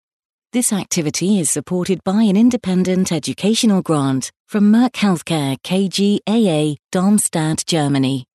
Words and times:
This 0.51 0.73
activity 0.73 1.39
is 1.39 1.49
supported 1.49 2.03
by 2.03 2.23
an 2.23 2.35
independent 2.35 3.13
educational 3.13 3.81
grant 3.81 4.29
from 4.49 4.69
Merck 4.69 4.95
Healthcare 4.95 5.57
KGaA 5.61 6.75
Darmstadt, 6.91 7.63
Germany. 7.65 8.25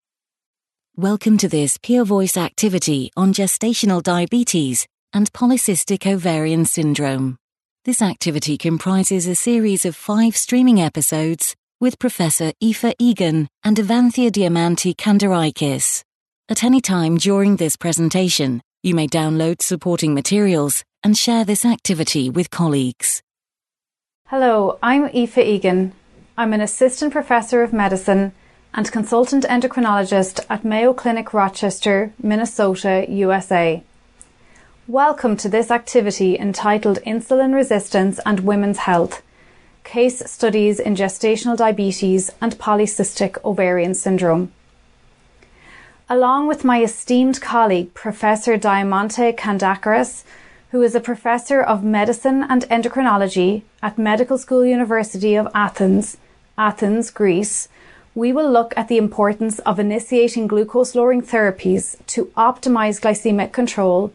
Welcome 0.96 1.36
to 1.36 1.48
this 1.48 1.76
PeerVoice 1.76 2.38
activity 2.38 3.10
on 3.18 3.34
gestational 3.34 4.02
diabetes 4.02 4.86
and 5.12 5.32
polycystic 5.32 6.06
ovarian 6.06 6.64
syndrome. 6.64 7.36
This 7.84 8.00
activity 8.00 8.56
comprises 8.56 9.26
a 9.26 9.34
series 9.34 9.84
of 9.84 9.96
five 9.96 10.36
streaming 10.36 10.80
episodes 10.80 11.54
with 11.80 11.98
Professor 11.98 12.52
Aoife 12.62 12.94
Egan 12.98 13.48
and 13.64 13.76
Evanthia 13.76 14.30
Diamanti 14.30 14.94
Kandarakis. 14.94 16.02
At 16.48 16.62
any 16.62 16.80
time 16.80 17.16
during 17.16 17.56
this 17.56 17.76
presentation, 17.76 18.60
you 18.82 18.94
may 18.94 19.08
download 19.08 19.62
supporting 19.62 20.14
materials 20.14 20.84
and 21.02 21.16
share 21.16 21.44
this 21.44 21.64
activity 21.64 22.30
with 22.30 22.50
colleagues. 22.50 23.20
Hello, 24.28 24.78
I'm 24.82 25.08
Aoife 25.08 25.38
Egan. 25.38 25.92
I'm 26.38 26.52
an 26.52 26.60
assistant 26.60 27.12
professor 27.12 27.62
of 27.62 27.72
medicine 27.72 28.32
and 28.74 28.90
consultant 28.90 29.44
endocrinologist 29.44 30.40
at 30.48 30.64
Mayo 30.64 30.92
Clinic 30.92 31.34
Rochester, 31.34 32.12
Minnesota, 32.22 33.04
USA. 33.08 33.82
Welcome 34.88 35.36
to 35.36 35.48
this 35.48 35.70
activity 35.70 36.36
entitled 36.36 36.98
Insulin 37.06 37.54
Resistance 37.54 38.18
and 38.26 38.40
Women's 38.40 38.78
Health 38.78 39.22
Case 39.84 40.28
Studies 40.28 40.80
in 40.80 40.96
Gestational 40.96 41.56
Diabetes 41.56 42.32
and 42.40 42.58
Polycystic 42.58 43.38
Ovarian 43.44 43.94
Syndrome. 43.94 44.50
Along 46.10 46.48
with 46.48 46.64
my 46.64 46.82
esteemed 46.82 47.40
colleague, 47.40 47.94
Professor 47.94 48.58
Diamanti 48.58 49.36
Kandarakis, 49.36 50.24
who 50.72 50.82
is 50.82 50.96
a 50.96 51.00
professor 51.00 51.62
of 51.62 51.84
medicine 51.84 52.42
and 52.48 52.62
endocrinology 52.62 53.62
at 53.84 53.98
Medical 53.98 54.36
School 54.36 54.66
University 54.66 55.36
of 55.36 55.46
Athens, 55.54 56.16
Athens, 56.58 57.12
Greece, 57.12 57.68
we 58.16 58.32
will 58.32 58.50
look 58.50 58.74
at 58.76 58.88
the 58.88 58.98
importance 58.98 59.60
of 59.60 59.78
initiating 59.78 60.48
glucose 60.48 60.96
lowering 60.96 61.22
therapies 61.22 62.04
to 62.08 62.24
optimize 62.36 63.00
glycemic 63.00 63.52
control 63.52 64.12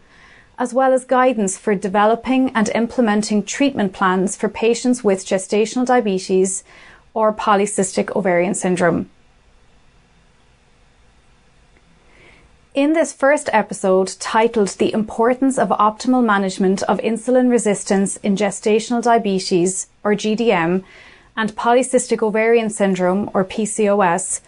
as 0.60 0.74
well 0.74 0.94
as 0.94 1.06
guidance 1.06 1.58
for 1.58 1.76
developing 1.76 2.50
and 2.56 2.70
implementing 2.74 3.44
treatment 3.44 3.94
plans 3.94 4.36
for 4.36 4.50
patients 4.50 5.04
with 5.04 5.26
gestational 5.26 5.86
diabetes 5.86 6.64
or 7.14 7.32
polycystic 7.34 8.16
ovarian 8.16 8.54
syndrome. 8.54 9.10
In 12.74 12.94
this 12.94 13.12
first 13.12 13.50
episode, 13.54 14.16
titled 14.20 14.68
The 14.68 14.94
Importance 14.94 15.58
of 15.58 15.70
Optimal 15.70 16.24
Management 16.24 16.84
of 16.84 17.00
Insulin 17.00 17.50
Resistance 17.50 18.18
in 18.18 18.36
Gestational 18.36 19.02
Diabetes, 19.02 19.88
or 20.04 20.14
GDM, 20.14 20.84
and 21.36 21.56
Polycystic 21.56 22.22
Ovarian 22.22 22.70
Syndrome, 22.70 23.32
or 23.34 23.44
PCOS, 23.44 24.42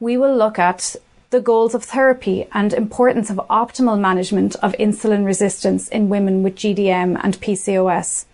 we 0.00 0.16
will 0.16 0.36
look 0.36 0.58
at 0.58 0.96
the 1.30 1.40
goals 1.40 1.74
of 1.74 1.84
therapy 1.84 2.46
and 2.52 2.72
importance 2.72 3.28
of 3.28 3.36
optimal 3.50 4.00
management 4.00 4.56
of 4.56 4.72
insulin 4.72 5.26
resistance 5.26 5.86
in 5.88 6.08
women 6.08 6.42
with 6.42 6.54
GDM 6.54 7.20
and 7.22 7.38
PCOS. 7.40 8.24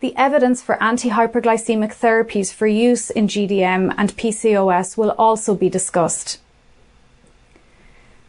The 0.00 0.16
evidence 0.16 0.62
for 0.62 0.82
anti-hyperglycemic 0.82 1.94
therapies 1.94 2.52
for 2.52 2.66
use 2.66 3.10
in 3.10 3.28
GDM 3.28 3.94
and 3.98 4.16
PCOS 4.16 4.96
will 4.96 5.10
also 5.18 5.54
be 5.54 5.68
discussed. 5.68 6.40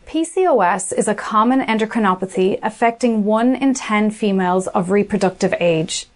PCOS 0.08 0.92
is 0.94 1.08
a 1.08 1.16
common 1.16 1.62
endocrinopathy 1.62 2.60
affecting 2.62 3.24
1 3.24 3.56
in 3.56 3.74
10 3.74 4.12
females 4.12 4.68
of 4.68 4.92
reproductive 4.92 5.54
age. 5.62 6.08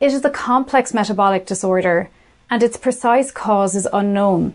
It 0.00 0.12
is 0.12 0.24
a 0.24 0.30
complex 0.30 0.92
metabolic 0.92 1.46
disorder 1.46 2.10
and 2.50 2.64
its 2.64 2.76
precise 2.76 3.30
cause 3.30 3.76
is 3.76 3.88
unknown. 3.92 4.54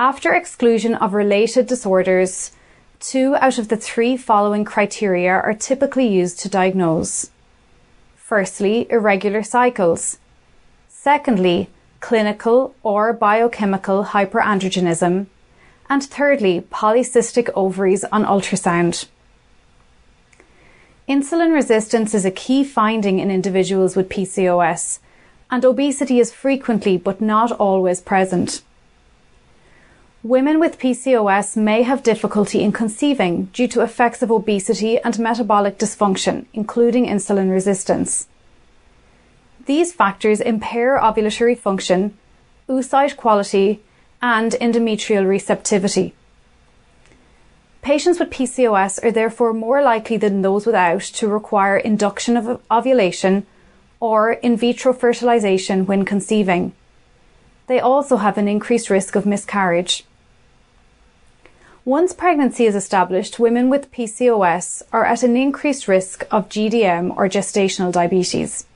After 0.00 0.32
exclusion 0.32 0.94
of 0.94 1.12
related 1.12 1.66
disorders, 1.66 2.52
two 3.00 3.36
out 3.36 3.58
of 3.58 3.68
the 3.68 3.76
three 3.76 4.16
following 4.16 4.64
criteria 4.64 5.30
are 5.30 5.52
typically 5.52 6.08
used 6.08 6.40
to 6.40 6.48
diagnose. 6.48 7.30
Firstly, 8.16 8.90
irregular 8.90 9.42
cycles. 9.42 10.16
Secondly, 10.88 11.68
clinical 12.00 12.74
or 12.82 13.12
biochemical 13.12 14.06
hyperandrogenism. 14.06 15.26
And 15.90 16.02
thirdly, 16.02 16.62
polycystic 16.72 17.50
ovaries 17.54 18.02
on 18.04 18.24
ultrasound. 18.24 19.04
Insulin 21.06 21.52
resistance 21.52 22.14
is 22.14 22.24
a 22.24 22.30
key 22.30 22.64
finding 22.64 23.18
in 23.18 23.30
individuals 23.30 23.96
with 23.96 24.08
PCOS, 24.08 25.00
and 25.50 25.62
obesity 25.62 26.18
is 26.18 26.32
frequently 26.32 26.96
but 26.96 27.20
not 27.20 27.52
always 27.52 28.00
present. 28.00 28.62
Women 30.22 30.60
with 30.60 30.78
PCOS 30.78 31.56
may 31.56 31.80
have 31.80 32.02
difficulty 32.02 32.62
in 32.62 32.72
conceiving 32.72 33.46
due 33.54 33.66
to 33.68 33.80
effects 33.80 34.20
of 34.20 34.30
obesity 34.30 34.98
and 34.98 35.18
metabolic 35.18 35.78
dysfunction, 35.78 36.44
including 36.52 37.06
insulin 37.06 37.50
resistance. 37.50 38.28
These 39.64 39.94
factors 39.94 40.42
impair 40.42 40.98
ovulatory 40.98 41.56
function, 41.56 42.18
oocyte 42.68 43.16
quality, 43.16 43.80
and 44.20 44.52
endometrial 44.60 45.26
receptivity. 45.26 46.12
Patients 47.80 48.20
with 48.20 48.28
PCOS 48.28 49.02
are 49.02 49.10
therefore 49.10 49.54
more 49.54 49.82
likely 49.82 50.18
than 50.18 50.42
those 50.42 50.66
without 50.66 51.00
to 51.00 51.28
require 51.28 51.78
induction 51.78 52.36
of 52.36 52.60
ovulation 52.70 53.46
or 54.00 54.32
in 54.32 54.58
vitro 54.58 54.92
fertilization 54.92 55.86
when 55.86 56.04
conceiving. 56.04 56.74
They 57.68 57.80
also 57.80 58.18
have 58.18 58.36
an 58.36 58.48
increased 58.48 58.90
risk 58.90 59.16
of 59.16 59.24
miscarriage. 59.24 60.04
Once 61.86 62.12
pregnancy 62.12 62.66
is 62.66 62.74
established, 62.74 63.38
women 63.38 63.70
with 63.70 63.90
PCOS 63.90 64.82
are 64.92 65.06
at 65.06 65.22
an 65.22 65.34
increased 65.34 65.88
risk 65.88 66.26
of 66.30 66.46
GDM 66.50 67.16
or 67.16 67.26
gestational 67.26 67.90
diabetes. 67.90 68.66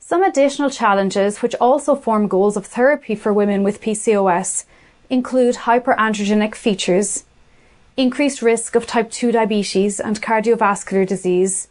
Some 0.00 0.22
additional 0.22 0.70
challenges 0.70 1.42
which 1.42 1.54
also 1.60 1.94
form 1.94 2.28
goals 2.28 2.56
of 2.56 2.64
therapy 2.64 3.14
for 3.14 3.30
women 3.30 3.62
with 3.62 3.82
PCOS 3.82 4.64
include 5.10 5.54
hyperandrogenic 5.66 6.54
features, 6.54 7.24
increased 7.98 8.40
risk 8.40 8.74
of 8.74 8.86
type 8.86 9.10
2 9.10 9.32
diabetes 9.32 10.00
and 10.00 10.22
cardiovascular 10.22 11.06
disease, 11.06 11.68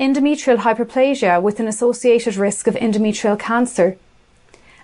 endometrial 0.00 0.58
hyperplasia 0.58 1.40
with 1.40 1.60
an 1.60 1.68
associated 1.68 2.34
risk 2.34 2.66
of 2.66 2.74
endometrial 2.74 3.38
cancer, 3.38 3.96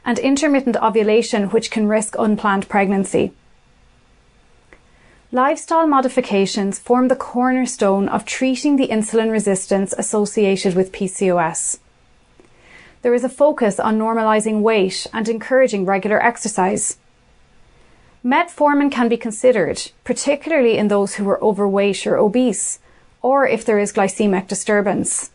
and 0.07 0.21
intermittent 0.21 0.77
ovulation, 0.77 1.51
which 1.51 1.71
can 1.71 1.89
risk 1.89 2.15
unplanned 2.19 2.69
pregnancy. 2.69 3.33
Lifestyle 5.33 5.89
modifications 5.89 6.79
form 6.79 7.09
the 7.09 7.17
cornerstone 7.17 8.09
of 8.09 8.25
treating 8.25 8.77
the 8.77 8.87
insulin 8.87 9.33
resistance 9.33 9.93
associated 9.99 10.77
with 10.77 10.93
PCOS. 10.93 11.81
There 13.03 13.13
is 13.13 13.25
a 13.25 13.29
focus 13.29 13.81
on 13.81 13.99
normalizing 13.99 14.63
weight 14.63 15.07
and 15.13 15.29
encouraging 15.29 15.85
regular 15.85 16.23
exercise. 16.23 16.99
Metformin 18.25 18.91
can 18.91 19.09
be 19.09 19.17
considered, 19.17 19.91
particularly 20.05 20.79
in 20.79 20.89
those 20.89 21.17
who 21.17 21.29
are 21.29 21.43
overweight 21.43 22.07
or 22.07 22.17
obese, 22.17 22.79
or 23.23 23.47
if 23.47 23.65
there 23.65 23.79
is 23.79 23.93
glycemic 23.93 24.47
disturbance. 24.47 25.31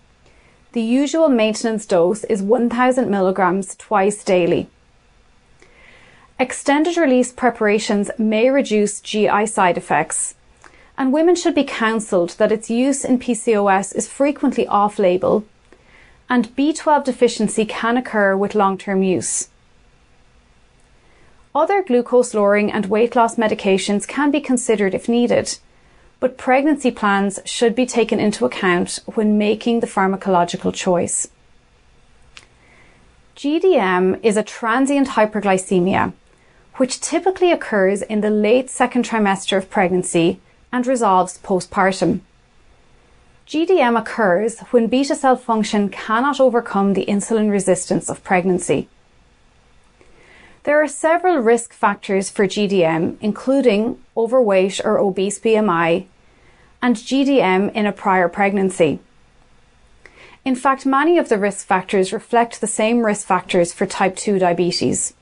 The 0.74 0.82
usual 0.82 1.28
maintenance 1.28 1.86
dose 1.86 2.24
is 2.24 2.42
1000 2.42 3.10
milligrams 3.10 3.76
twice 3.76 4.24
daily. 4.24 4.70
Extended 6.40 6.96
release 6.96 7.34
preparations 7.34 8.10
may 8.18 8.50
reduce 8.50 9.02
GI 9.02 9.48
side 9.48 9.78
effects, 9.78 10.36
and 10.98 11.12
women 11.12 11.36
should 11.36 11.56
be 11.56 11.66
counselled 11.66 12.32
that 12.38 12.54
its 12.54 12.70
use 12.70 13.04
in 13.04 13.20
PCOS 13.20 13.94
is 13.94 14.08
frequently 14.08 14.66
off 14.66 14.98
label, 14.98 15.44
and 16.30 16.56
B12 16.56 17.04
deficiency 17.04 17.66
can 17.66 17.98
occur 17.98 18.38
with 18.38 18.56
long 18.56 18.78
term 18.78 19.04
use. 19.04 19.50
Other 21.54 21.84
glucose 21.84 22.34
lowering 22.34 22.72
and 22.72 22.86
weight 22.86 23.14
loss 23.14 23.36
medications 23.36 24.08
can 24.08 24.32
be 24.32 24.40
considered 24.40 24.94
if 24.94 25.10
needed 25.10 25.58
but 26.22 26.38
pregnancy 26.38 26.92
plans 26.92 27.40
should 27.46 27.76
be 27.76 27.86
taken 27.86 28.20
into 28.20 28.46
account 28.46 29.00
when 29.16 29.40
making 29.40 29.80
the 29.80 29.88
pharmacological 29.88 30.74
choice. 30.74 31.28
GDM 33.36 34.20
is 34.24 34.38
a 34.38 34.44
transient 34.44 35.10
hyperglycemia, 35.10 36.14
which 36.76 37.02
typically 37.02 37.52
occurs 37.52 38.04
in 38.04 38.22
the 38.22 38.30
late 38.30 38.70
second 38.70 39.04
trimester 39.04 39.58
of 39.58 39.72
pregnancy 39.72 40.40
and 40.72 40.86
resolves 40.86 41.40
postpartum. 41.44 42.20
GDM 43.48 44.00
occurs 44.00 44.60
when 44.70 44.88
beta 44.88 45.16
cell 45.16 45.36
function 45.36 45.90
cannot 45.90 46.40
overcome 46.40 46.94
the 46.94 47.08
insulin 47.08 47.50
resistance 47.50 48.12
of 48.12 48.24
pregnancy. 48.24 48.88
There 50.64 50.80
are 50.82 50.88
several 50.88 51.40
risk 51.40 51.74
factors 51.74 52.30
for 52.30 52.46
GDM, 52.46 53.18
including 53.22 53.98
overweight 54.16 54.80
or 54.86 55.00
obese 55.00 55.40
BMI 55.40 56.06
and 56.82 56.96
GDM 56.96 57.72
in 57.74 57.86
a 57.86 57.92
prior 57.92 58.28
pregnancy. 58.28 59.00
In 60.44 60.56
fact, 60.56 60.86
many 60.86 61.18
of 61.18 61.30
the 61.30 61.38
risk 61.38 61.66
factors 61.66 62.12
reflect 62.12 62.60
the 62.60 62.68
same 62.68 63.06
risk 63.06 63.28
factors 63.28 63.72
for 63.72 63.86
type 63.86 64.16
2 64.16 64.40
diabetes. 64.40 65.14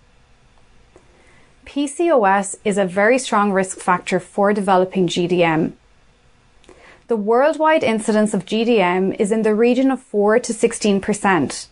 PCOS 1.66 2.56
is 2.64 2.78
a 2.78 2.86
very 2.86 3.20
strong 3.20 3.52
risk 3.52 3.80
factor 3.80 4.20
for 4.20 4.54
developing 4.54 5.08
GDM. 5.08 5.74
The 7.08 7.18
worldwide 7.18 7.84
incidence 7.84 8.34
of 8.34 8.46
GDM 8.46 9.20
is 9.20 9.32
in 9.32 9.42
the 9.42 9.54
region 9.54 9.92
of 9.92 10.02
4 10.02 10.40
to 10.40 10.54
16%, 10.54 11.68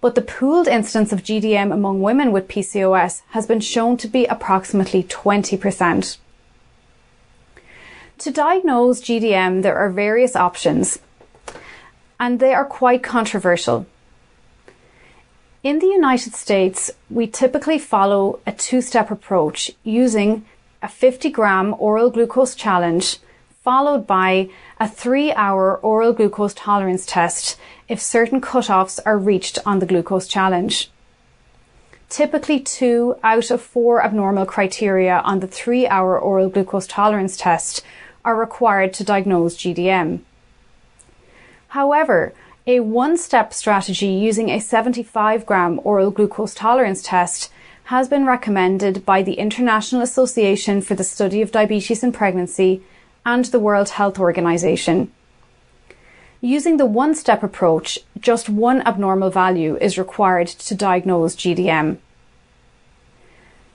but 0.00 0.14
the 0.14 0.22
pooled 0.22 0.68
incidence 0.68 1.12
of 1.12 1.22
GDM 1.22 1.72
among 1.72 2.00
women 2.00 2.32
with 2.32 2.48
PCOS 2.48 3.22
has 3.30 3.46
been 3.46 3.60
shown 3.60 3.96
to 3.98 4.08
be 4.08 4.24
approximately 4.26 5.02
20%. 5.02 6.16
To 8.18 8.32
diagnose 8.32 9.00
GDM, 9.00 9.62
there 9.62 9.76
are 9.76 9.90
various 9.90 10.34
options, 10.34 10.98
and 12.18 12.40
they 12.40 12.52
are 12.52 12.64
quite 12.64 13.00
controversial. 13.00 13.86
In 15.62 15.78
the 15.78 15.86
United 15.86 16.34
States, 16.34 16.90
we 17.08 17.28
typically 17.28 17.78
follow 17.78 18.40
a 18.44 18.50
two 18.50 18.80
step 18.80 19.12
approach 19.12 19.70
using 19.84 20.44
a 20.82 20.88
50 20.88 21.30
gram 21.30 21.76
oral 21.78 22.10
glucose 22.10 22.56
challenge 22.56 23.18
followed 23.62 24.04
by 24.04 24.48
a 24.80 24.88
three 24.88 25.32
hour 25.32 25.76
oral 25.76 26.12
glucose 26.12 26.54
tolerance 26.54 27.06
test 27.06 27.56
if 27.88 28.00
certain 28.00 28.40
cutoffs 28.40 28.98
are 29.06 29.18
reached 29.18 29.60
on 29.64 29.78
the 29.78 29.86
glucose 29.86 30.26
challenge. 30.26 30.90
Typically, 32.08 32.58
two 32.58 33.14
out 33.22 33.50
of 33.50 33.60
four 33.60 34.02
abnormal 34.02 34.46
criteria 34.46 35.18
on 35.18 35.38
the 35.38 35.46
three 35.46 35.86
hour 35.86 36.18
oral 36.18 36.48
glucose 36.48 36.86
tolerance 36.86 37.36
test 37.36 37.84
are 38.24 38.36
required 38.36 38.92
to 38.94 39.04
diagnose 39.04 39.56
GDM. 39.56 40.20
However, 41.68 42.32
a 42.66 42.80
one 42.80 43.16
step 43.16 43.54
strategy 43.54 44.08
using 44.08 44.50
a 44.50 44.60
75 44.60 45.46
gram 45.46 45.80
oral 45.84 46.10
glucose 46.10 46.54
tolerance 46.54 47.02
test 47.02 47.50
has 47.84 48.08
been 48.08 48.26
recommended 48.26 49.06
by 49.06 49.22
the 49.22 49.34
International 49.34 50.02
Association 50.02 50.82
for 50.82 50.94
the 50.94 51.02
Study 51.02 51.40
of 51.40 51.50
Diabetes 51.50 52.02
in 52.02 52.12
Pregnancy 52.12 52.82
and 53.24 53.46
the 53.46 53.58
World 53.58 53.88
Health 53.90 54.18
Organization. 54.18 55.10
Using 56.40 56.76
the 56.76 56.86
one 56.86 57.14
step 57.14 57.42
approach, 57.42 57.98
just 58.20 58.48
one 58.48 58.82
abnormal 58.82 59.30
value 59.30 59.76
is 59.80 59.98
required 59.98 60.48
to 60.48 60.74
diagnose 60.74 61.34
GDM. 61.34 61.96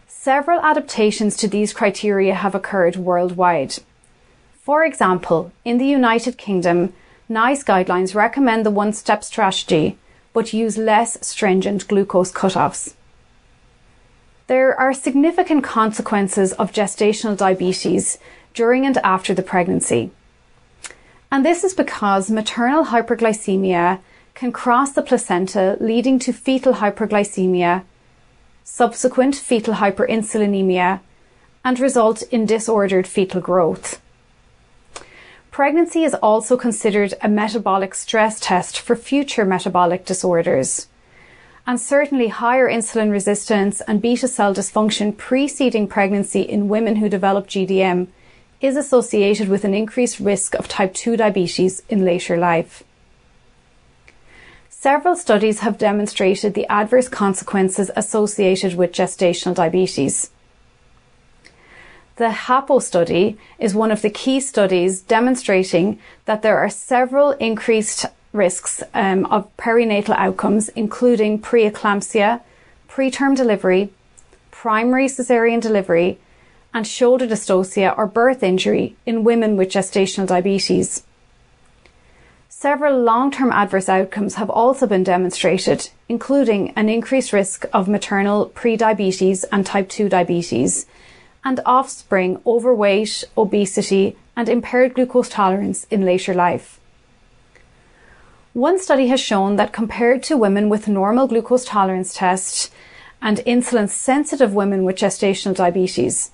Several 0.08 0.62
adaptations 0.62 1.36
to 1.38 1.48
these 1.48 1.74
criteria 1.74 2.36
have 2.36 2.56
occurred 2.56 2.96
worldwide. 2.96 3.80
For 4.64 4.86
example, 4.86 5.52
in 5.66 5.78
the 5.78 5.86
United 5.86 6.38
Kingdom, 6.38 6.94
NICE 7.28 7.66
guidelines 7.66 8.16
recommend 8.16 8.66
the 8.66 8.72
one 8.72 8.94
step 8.94 9.22
strategy, 9.22 9.98
but 10.32 10.54
use 10.54 10.78
less 10.78 11.18
stringent 11.20 11.86
glucose 11.90 12.32
cutoffs. 12.32 12.94
There 14.48 14.74
are 14.80 14.94
significant 14.94 15.66
consequences 15.66 16.54
of 16.54 16.72
gestational 16.72 17.36
diabetes 17.36 18.20
during 18.54 18.86
and 18.86 18.98
after 19.00 19.34
the 19.34 19.44
pregnancy. 19.44 20.12
And 21.30 21.46
this 21.46 21.66
is 21.66 21.74
because 21.74 22.32
maternal 22.32 22.86
hyperglycemia 22.86 24.00
can 24.34 24.54
cross 24.54 24.94
the 24.94 25.02
placenta, 25.02 25.76
leading 25.82 26.20
to 26.20 26.32
fetal 26.32 26.76
hyperglycemia, 26.76 27.84
subsequent 28.64 29.36
fetal 29.36 29.74
hyperinsulinemia, 29.74 31.02
and 31.66 31.80
result 31.82 32.22
in 32.32 32.46
disordered 32.46 33.08
fetal 33.08 33.42
growth. 33.42 34.00
Pregnancy 35.54 36.04
is 36.04 36.16
also 36.16 36.58
considered 36.58 37.14
a 37.22 37.30
metabolic 37.30 37.94
stress 37.94 38.40
test 38.40 38.80
for 38.80 38.96
future 38.96 39.46
metabolic 39.46 40.04
disorders. 40.04 40.88
And 41.68 41.80
certainly 41.80 42.30
higher 42.30 42.68
insulin 42.68 43.12
resistance 43.12 43.80
and 43.82 44.02
beta 44.02 44.28
cell 44.28 44.56
dysfunction 44.56 45.16
preceding 45.16 45.88
pregnancy 45.88 46.42
in 46.42 46.70
women 46.70 46.96
who 46.96 47.08
develop 47.08 47.46
GDM 47.46 48.08
is 48.62 48.76
associated 48.76 49.48
with 49.48 49.64
an 49.64 49.76
increased 49.76 50.20
risk 50.20 50.56
of 50.56 50.68
type 50.68 50.96
2 50.96 51.18
diabetes 51.18 51.84
in 51.88 52.04
later 52.04 52.36
life. 52.36 52.84
Several 54.72 55.16
studies 55.16 55.60
have 55.60 55.78
demonstrated 55.78 56.56
the 56.56 56.66
adverse 56.66 57.08
consequences 57.08 57.92
associated 57.96 58.74
with 58.74 58.92
gestational 58.92 59.54
diabetes. 59.54 60.32
The 62.16 62.30
HAPO 62.30 62.80
study 62.80 63.38
is 63.58 63.74
one 63.74 63.92
of 63.92 64.04
the 64.04 64.10
key 64.10 64.40
studies 64.40 65.02
demonstrating 65.02 66.00
that 66.26 66.44
there 66.44 66.60
are 66.60 66.70
several 66.70 67.32
increased 67.32 68.06
risks 68.32 68.84
um, 68.94 69.26
of 69.26 69.56
perinatal 69.58 70.16
outcomes, 70.16 70.70
including 70.70 71.42
preeclampsia, 71.42 72.42
preterm 72.88 73.36
delivery, 73.36 73.90
primary 74.52 75.08
cesarean 75.08 75.60
delivery, 75.60 76.20
and 76.72 76.86
shoulder 76.86 77.26
dystocia 77.26 77.98
or 77.98 78.06
birth 78.06 78.44
injury 78.44 78.96
in 79.08 79.24
women 79.24 79.58
with 79.58 79.70
gestational 79.70 80.28
diabetes. 80.28 81.04
Several 82.48 83.02
long-term 83.02 83.52
adverse 83.52 83.90
outcomes 83.90 84.36
have 84.36 84.50
also 84.50 84.86
been 84.86 85.04
demonstrated, 85.04 85.90
including 86.08 86.72
an 86.76 86.90
increased 86.90 87.34
risk 87.34 87.66
of 87.74 87.88
maternal 87.88 88.50
prediabetes 88.50 89.44
and 89.52 89.66
type 89.66 89.90
2 89.90 90.10
diabetes, 90.10 90.86
and 91.44 91.60
offspring 91.66 92.40
overweight, 92.46 93.24
obesity, 93.38 94.16
and 94.36 94.50
impaired 94.50 94.94
glucose 94.94 95.30
tolerance 95.30 95.86
in 95.92 96.06
later 96.06 96.34
life. 96.34 96.80
One 98.54 98.80
study 98.80 99.08
has 99.08 99.20
shown 99.20 99.56
that 99.56 99.74
compared 99.74 100.24
to 100.24 100.38
women 100.38 100.70
with 100.70 100.88
normal 100.88 101.28
glucose 101.28 101.66
tolerance 101.66 102.14
test 102.14 102.72
and 103.22 103.38
insulin 103.40 103.90
sensitive 103.90 104.54
women 104.54 104.84
with 104.84 104.96
gestational 104.96 105.56
diabetes, 105.56 106.32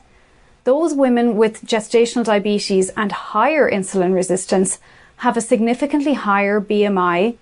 those 0.64 0.94
women 0.94 1.38
with 1.38 1.62
gestational 1.64 2.24
diabetes 2.24 2.90
and 2.90 3.12
higher 3.12 3.70
insulin 3.70 4.14
resistance 4.14 4.80
have 5.18 5.38
a 5.38 5.42
significantly 5.42 6.14
higher 6.14 6.60
BMI, 6.60 7.38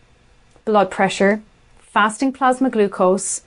blood 0.66 0.92
pressure, 0.92 1.42
fasting 1.80 2.32
plasma 2.32 2.70
glucose, 2.70 3.42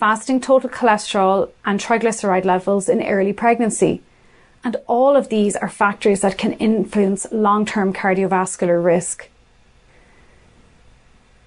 fasting 0.00 0.40
total 0.40 0.70
cholesterol, 0.70 1.50
and 1.66 1.78
triglyceride 1.78 2.46
levels 2.46 2.88
in 2.88 3.02
early 3.02 3.34
pregnancy. 3.34 4.02
And 4.64 4.76
all 4.86 5.14
of 5.14 5.28
these 5.28 5.54
are 5.56 5.68
factors 5.68 6.22
that 6.22 6.38
can 6.38 6.54
influence 6.54 7.26
long 7.30 7.66
term 7.66 7.92
cardiovascular 7.92 8.82
risk. 8.82 9.28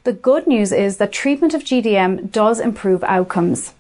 The 0.03 0.13
good 0.13 0.45
news 0.45 0.71
is 0.71 0.97
that 0.97 1.11
treatment 1.11 1.55
of 1.55 1.63
GDM 1.63 2.31
does 2.31 2.59
improve 2.59 3.03
outcomes. 3.05 3.73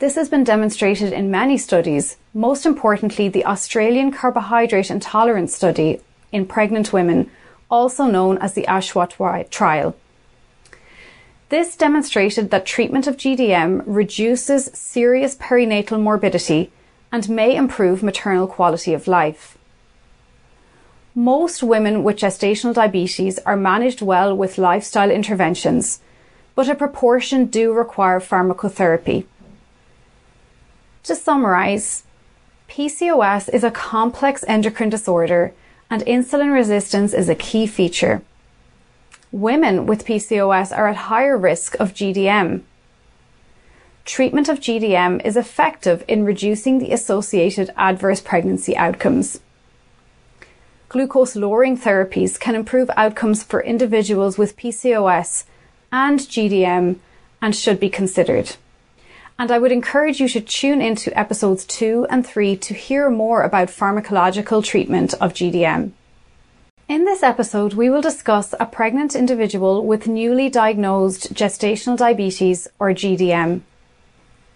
This 0.00 0.16
has 0.16 0.28
been 0.28 0.44
demonstrated 0.44 1.12
in 1.12 1.30
many 1.30 1.56
studies, 1.56 2.16
most 2.34 2.66
importantly, 2.66 3.28
the 3.28 3.46
Australian 3.46 4.10
Carbohydrate 4.10 4.90
Intolerance 4.90 5.54
Study 5.54 6.00
in 6.32 6.46
pregnant 6.46 6.92
women, 6.92 7.30
also 7.70 8.06
known 8.06 8.38
as 8.38 8.54
the 8.54 8.66
ACHOIS 8.66 9.50
trial. 9.50 9.94
This 11.48 11.76
demonstrated 11.76 12.50
that 12.50 12.66
treatment 12.66 13.06
of 13.06 13.16
GDM 13.16 13.84
reduces 13.86 14.64
serious 14.74 15.36
perinatal 15.36 16.00
morbidity 16.00 16.72
and 17.12 17.28
may 17.28 17.54
improve 17.54 18.02
maternal 18.02 18.48
quality 18.48 18.92
of 18.92 19.06
life. 19.06 19.56
Most 21.14 21.62
women 21.62 22.02
with 22.02 22.16
gestational 22.16 22.74
diabetes 22.74 23.38
are 23.46 23.56
managed 23.56 24.02
well 24.02 24.36
with 24.36 24.58
lifestyle 24.58 25.10
interventions, 25.10 26.00
but 26.56 26.68
a 26.68 26.74
proportion 26.74 27.46
do 27.46 27.72
require 27.72 28.18
pharmacotherapy. 28.18 29.24
To 31.04 31.14
summarise, 31.14 32.02
PCOS 32.68 33.48
is 33.54 33.62
a 33.62 33.70
complex 33.70 34.44
endocrine 34.48 34.90
disorder 34.90 35.52
and 35.88 36.02
insulin 36.02 36.52
resistance 36.52 37.14
is 37.14 37.28
a 37.28 37.36
key 37.36 37.68
feature. 37.68 38.20
Women 39.32 39.86
with 39.86 40.06
PCOS 40.06 40.76
are 40.76 40.88
at 40.88 40.96
higher 40.96 41.36
risk 41.36 41.74
of 41.80 41.94
GDM. 41.94 42.62
Treatment 44.04 44.48
of 44.48 44.60
GDM 44.60 45.24
is 45.24 45.36
effective 45.36 46.04
in 46.06 46.24
reducing 46.24 46.78
the 46.78 46.92
associated 46.92 47.72
adverse 47.76 48.20
pregnancy 48.20 48.76
outcomes. 48.76 49.40
Glucose 50.88 51.34
lowering 51.34 51.76
therapies 51.76 52.38
can 52.38 52.54
improve 52.54 52.88
outcomes 52.96 53.42
for 53.42 53.60
individuals 53.60 54.38
with 54.38 54.56
PCOS 54.56 55.44
and 55.90 56.20
GDM 56.20 56.96
and 57.42 57.54
should 57.54 57.80
be 57.80 57.90
considered 57.90 58.56
and 59.38 59.50
I 59.50 59.58
would 59.58 59.72
encourage 59.72 60.20
you 60.20 60.28
to 60.30 60.40
tune 60.40 60.80
into 60.80 61.16
episodes 61.18 61.64
two 61.64 62.06
and 62.08 62.26
three 62.26 62.56
to 62.56 62.74
hear 62.74 63.10
more 63.10 63.42
about 63.42 63.68
pharmacological 63.68 64.64
treatment 64.64 65.12
of 65.14 65.34
GDM. 65.34 65.92
In 66.88 67.04
this 67.04 67.24
episode, 67.24 67.74
we 67.74 67.90
will 67.90 68.00
discuss 68.00 68.54
a 68.60 68.64
pregnant 68.64 69.16
individual 69.16 69.84
with 69.84 70.06
newly 70.06 70.48
diagnosed 70.48 71.34
gestational 71.34 71.96
diabetes 71.96 72.68
or 72.78 72.90
GDM. 72.90 73.62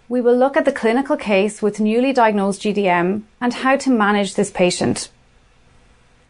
We 0.09 0.21
will 0.21 0.37
look 0.37 0.57
at 0.57 0.65
the 0.65 0.71
clinical 0.71 1.17
case 1.17 1.61
with 1.61 1.81
newly 1.81 2.13
diagnosed 2.13 2.63
GDM 2.63 3.23
and 3.41 3.53
how 3.53 3.77
to 3.79 3.91
manage 3.91 4.37
this 4.37 4.53
patient. 4.53 5.11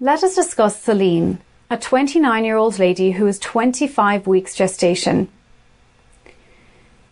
Let 0.00 0.24
us 0.24 0.34
discuss 0.34 0.80
Celine, 0.80 1.38
a 1.68 1.76
29 1.76 2.46
year 2.46 2.56
old 2.56 2.78
lady 2.78 3.10
who 3.12 3.26
is 3.26 3.38
25 3.38 4.26
weeks 4.26 4.54
gestation. 4.54 5.28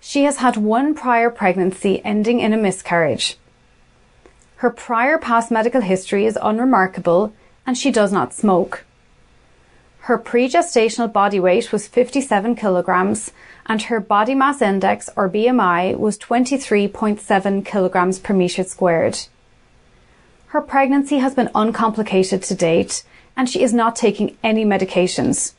She 0.00 0.24
has 0.24 0.38
had 0.38 0.56
one 0.56 0.94
prior 0.94 1.28
pregnancy 1.28 2.02
ending 2.06 2.40
in 2.40 2.54
a 2.54 2.56
miscarriage. 2.56 3.36
Her 4.56 4.70
prior 4.70 5.18
past 5.18 5.50
medical 5.50 5.82
history 5.82 6.24
is 6.24 6.38
unremarkable 6.40 7.34
and 7.68 7.76
she 7.76 7.90
does 7.90 8.10
not 8.10 8.32
smoke. 8.32 8.86
Her 10.08 10.16
pre-gestational 10.16 11.12
body 11.12 11.38
weight 11.38 11.70
was 11.70 11.86
57 11.86 12.56
kilograms 12.56 13.30
and 13.66 13.82
her 13.82 14.00
body 14.00 14.34
mass 14.34 14.62
index 14.62 15.10
or 15.16 15.28
BMI 15.28 15.98
was 15.98 16.16
23.7 16.16 17.66
kilograms 17.66 18.18
per 18.18 18.32
metre 18.32 18.64
squared. 18.64 19.18
Her 20.46 20.62
pregnancy 20.62 21.18
has 21.18 21.34
been 21.34 21.50
uncomplicated 21.54 22.42
to 22.44 22.54
date 22.54 23.04
and 23.36 23.50
she 23.50 23.60
is 23.62 23.74
not 23.74 23.96
taking 23.96 24.38
any 24.42 24.64
medications. 24.64 25.52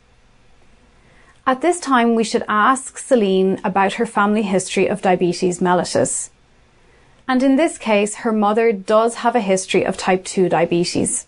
At 1.45 1.61
this 1.61 1.79
time, 1.79 2.15
we 2.15 2.23
should 2.23 2.43
ask 2.49 2.97
Celine 2.97 3.61
about 3.63 3.93
her 3.93 4.07
family 4.07 4.41
history 4.41 4.87
of 4.87 5.03
diabetes 5.03 5.59
mellitus. 5.59 6.31
And 7.27 7.43
in 7.43 7.55
this 7.55 7.77
case, 7.77 8.15
her 8.25 8.31
mother 8.31 8.71
does 8.71 9.21
have 9.21 9.35
a 9.35 9.41
history 9.53 9.85
of 9.85 9.95
type 9.95 10.25
2 10.25 10.49
diabetes. 10.49 11.27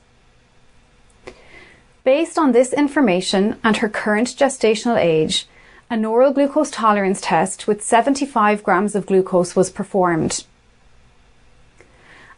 Based 2.03 2.39
on 2.39 2.51
this 2.51 2.73
information 2.73 3.57
and 3.63 3.77
her 3.77 3.87
current 3.87 4.29
gestational 4.29 4.97
age, 4.97 5.47
an 5.87 6.03
oral 6.03 6.33
glucose 6.33 6.71
tolerance 6.71 7.21
test 7.21 7.67
with 7.67 7.83
75 7.83 8.63
grams 8.63 8.95
of 8.95 9.05
glucose 9.05 9.55
was 9.55 9.69
performed. 9.69 10.43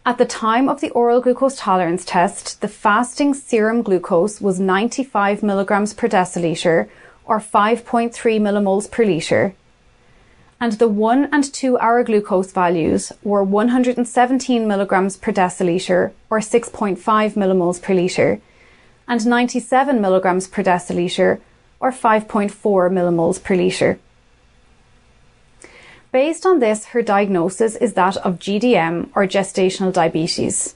At 0.05 0.17
the 0.17 0.25
time 0.25 0.67
of 0.67 0.81
the 0.81 0.89
oral 0.89 1.21
glucose 1.21 1.55
tolerance 1.55 2.03
test, 2.03 2.59
the 2.59 2.67
fasting 2.67 3.33
serum 3.33 3.83
glucose 3.83 4.41
was 4.41 4.59
95 4.59 5.41
milligrams 5.41 5.93
per 5.93 6.09
deciliter 6.09 6.89
or 7.23 7.39
5.3 7.39 8.11
millimoles 8.41 8.91
per 8.91 9.05
litre, 9.05 9.53
and 10.59 10.73
the 10.73 10.89
1 10.89 11.29
and 11.31 11.53
2 11.53 11.77
hour 11.77 12.03
glucose 12.03 12.51
values 12.51 13.13
were 13.23 13.43
117 13.43 14.67
milligrams 14.67 15.15
per 15.15 15.31
deciliter 15.31 16.11
or 16.29 16.39
6.5 16.39 16.97
millimoles 17.35 17.81
per 17.81 17.93
litre 17.93 18.41
and 19.07 19.25
97 19.25 19.99
milligrams 19.99 20.47
per 20.47 20.63
deciliter 20.63 21.39
or 21.79 21.91
5.4 21.91 22.49
millimoles 22.91 23.43
per 23.43 23.55
litre. 23.55 23.99
Based 26.11 26.45
on 26.45 26.59
this, 26.59 26.85
her 26.93 27.01
diagnosis 27.01 27.75
is 27.75 27.93
that 27.93 28.17
of 28.17 28.37
GDM 28.39 29.09
or 29.15 29.25
gestational 29.25 29.91
diabetes. 29.91 30.75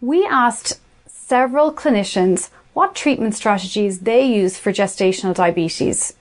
We 0.00 0.24
asked 0.24 0.80
several 1.06 1.72
clinicians 1.72 2.50
what 2.74 2.94
treatment 2.94 3.34
strategies 3.34 4.00
they 4.00 4.24
use 4.24 4.56
for 4.56 4.72
gestational 4.72 5.34
diabetes. 5.34 6.14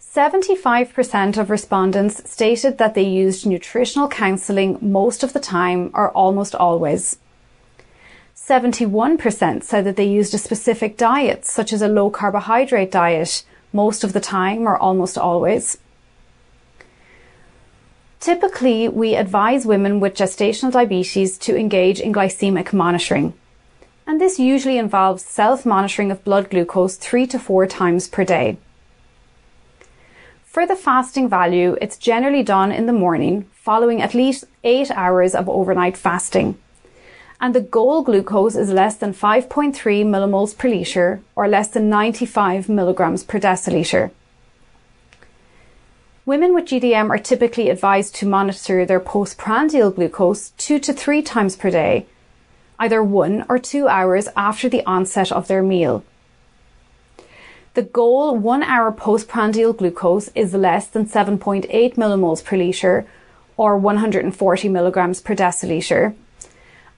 75% 0.00 1.36
of 1.36 1.50
respondents 1.50 2.28
stated 2.30 2.78
that 2.78 2.94
they 2.94 3.02
used 3.02 3.46
nutritional 3.46 4.08
counselling 4.08 4.78
most 4.80 5.22
of 5.22 5.34
the 5.34 5.40
time 5.40 5.90
or 5.92 6.10
almost 6.12 6.54
always. 6.54 7.18
71% 8.46 9.64
said 9.64 9.84
that 9.84 9.96
they 9.96 10.06
used 10.06 10.32
a 10.32 10.38
specific 10.38 10.96
diet, 10.96 11.44
such 11.44 11.72
as 11.72 11.82
a 11.82 11.88
low 11.88 12.10
carbohydrate 12.10 12.92
diet, 12.92 13.42
most 13.72 14.04
of 14.04 14.12
the 14.12 14.20
time 14.20 14.68
or 14.68 14.78
almost 14.78 15.18
always. 15.18 15.78
Typically, 18.20 18.88
we 18.88 19.16
advise 19.16 19.66
women 19.66 19.98
with 19.98 20.14
gestational 20.14 20.70
diabetes 20.70 21.36
to 21.38 21.56
engage 21.56 21.98
in 21.98 22.12
glycemic 22.12 22.72
monitoring. 22.72 23.34
And 24.06 24.20
this 24.20 24.38
usually 24.38 24.78
involves 24.78 25.24
self 25.24 25.66
monitoring 25.66 26.12
of 26.12 26.22
blood 26.22 26.48
glucose 26.48 26.94
three 26.94 27.26
to 27.26 27.40
four 27.40 27.66
times 27.66 28.06
per 28.06 28.24
day. 28.24 28.58
For 30.44 30.68
the 30.68 30.76
fasting 30.76 31.28
value, 31.28 31.76
it's 31.80 31.98
generally 31.98 32.44
done 32.44 32.70
in 32.70 32.86
the 32.86 32.92
morning, 32.92 33.46
following 33.52 34.00
at 34.00 34.14
least 34.14 34.44
eight 34.62 34.92
hours 34.92 35.34
of 35.34 35.48
overnight 35.48 35.96
fasting 35.96 36.56
and 37.40 37.54
the 37.54 37.60
goal 37.60 38.02
glucose 38.02 38.56
is 38.56 38.70
less 38.70 38.96
than 38.96 39.12
5.3 39.12 39.74
millimoles 40.04 40.56
per 40.56 40.68
litre 40.68 41.20
or 41.34 41.48
less 41.48 41.68
than 41.68 41.88
95 41.88 42.68
milligrams 42.68 43.22
per 43.22 43.38
deciliter. 43.38 44.10
Women 46.24 46.54
with 46.54 46.64
GDM 46.64 47.10
are 47.10 47.18
typically 47.18 47.68
advised 47.68 48.14
to 48.16 48.26
monitor 48.26 48.84
their 48.84 49.00
postprandial 49.00 49.90
glucose 49.90 50.50
two 50.58 50.80
to 50.80 50.92
three 50.92 51.22
times 51.22 51.54
per 51.54 51.70
day, 51.70 52.06
either 52.78 53.02
one 53.02 53.44
or 53.48 53.58
two 53.58 53.86
hours 53.86 54.28
after 54.36 54.68
the 54.68 54.84
onset 54.86 55.30
of 55.30 55.46
their 55.46 55.62
meal. 55.62 56.02
The 57.74 57.82
goal 57.82 58.34
one 58.36 58.62
hour 58.62 58.90
postprandial 58.90 59.74
glucose 59.74 60.30
is 60.34 60.54
less 60.54 60.86
than 60.86 61.06
7.8 61.06 61.68
millimoles 61.94 62.42
per 62.42 62.56
litre 62.56 63.06
or 63.58 63.76
140 63.76 64.68
milligrams 64.70 65.20
per 65.20 65.36
deciliter 65.36 66.14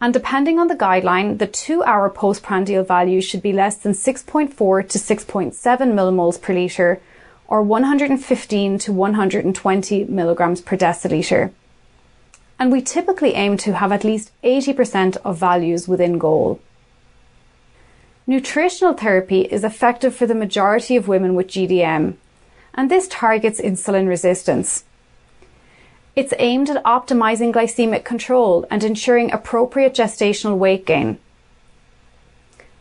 and 0.01 0.13
depending 0.13 0.59
on 0.59 0.69
the 0.69 0.77
guideline, 0.77 1.39
the 1.39 1.47
two 1.47 1.83
hour 1.83 2.09
postprandial 2.09 2.85
value 2.85 3.21
should 3.21 3.43
be 3.43 3.53
less 3.53 3.77
than 3.77 3.93
6.4 3.93 4.89
to 4.89 4.99
6.7 4.99 5.53
millimoles 5.55 6.41
per 6.41 6.55
litre 6.55 7.01
or 7.49 7.63
115 7.63 8.79
to 8.79 8.93
120 8.93 10.05
milligrams 10.05 10.61
per 10.61 10.77
deciliter. 10.77 11.51
And 12.59 12.71
we 12.71 12.83
typically 12.83 13.35
aim 13.35 13.57
to 13.59 13.75
have 13.75 13.91
at 13.91 14.05
least 14.05 14.31
80% 14.45 15.17
of 15.25 15.39
values 15.39 15.89
within 15.89 16.19
goal. 16.19 16.61
Nutritional 18.27 18.93
therapy 18.93 19.43
is 19.43 19.65
effective 19.65 20.15
for 20.15 20.27
the 20.27 20.35
majority 20.35 20.97
of 20.97 21.09
women 21.09 21.35
with 21.35 21.49
GDM, 21.49 22.15
and 22.75 22.91
this 22.91 23.09
targets 23.09 23.61
insulin 23.61 24.07
resistance. 24.07 24.85
It's 26.19 26.35
aimed 26.41 26.69
at 26.69 26.83
optimizing 26.83 27.53
glycemic 27.53 28.03
control 28.03 28.67
and 28.73 28.83
ensuring 28.83 29.31
appropriate 29.31 29.95
gestational 29.95 30.59
weight 30.59 30.85
gain. 30.85 31.21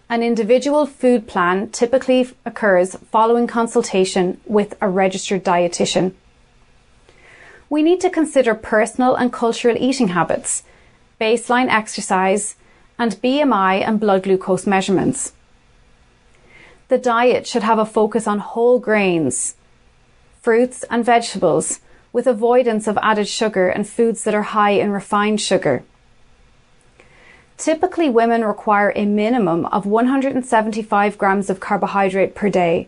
An 0.10 0.24
individual 0.24 0.88
food 0.88 1.28
plan 1.28 1.70
typically 1.70 2.28
occurs 2.46 2.96
following 3.12 3.46
consultation 3.46 4.42
with 4.48 4.74
a 4.82 4.90
registered 4.90 5.46
dietitian. 5.46 6.14
We 7.70 7.84
need 7.84 8.02
to 8.02 8.10
consider 8.10 8.56
personal 8.56 9.14
and 9.14 9.32
cultural 9.32 9.78
eating 9.78 10.08
habits, 10.08 10.64
baseline 11.22 11.70
exercise, 11.70 12.56
and 12.98 13.22
BMI 13.22 13.88
and 13.88 14.00
blood 14.00 14.24
glucose 14.24 14.66
measurements. 14.66 15.34
The 16.88 16.98
diet 16.98 17.46
should 17.46 17.62
have 17.62 17.78
a 17.78 17.86
focus 17.86 18.26
on 18.26 18.40
whole 18.40 18.80
grains, 18.80 19.54
fruits 20.42 20.84
and 20.90 21.06
vegetables, 21.06 21.82
with 22.12 22.28
avoidance 22.28 22.88
of 22.88 22.98
added 23.02 23.28
sugar 23.28 23.68
and 23.68 23.88
foods 23.88 24.24
that 24.24 24.36
are 24.36 24.44
high 24.44 24.72
in 24.72 24.92
refined 24.92 25.42
sugar. 25.42 25.84
Typically, 27.58 28.10
women 28.10 28.46
require 28.46 28.94
a 28.96 29.06
minimum 29.06 29.66
of 29.68 29.86
175 29.86 31.18
grams 31.18 31.50
of 31.50 31.60
carbohydrate 31.60 32.36
per 32.36 32.50
day, 32.50 32.88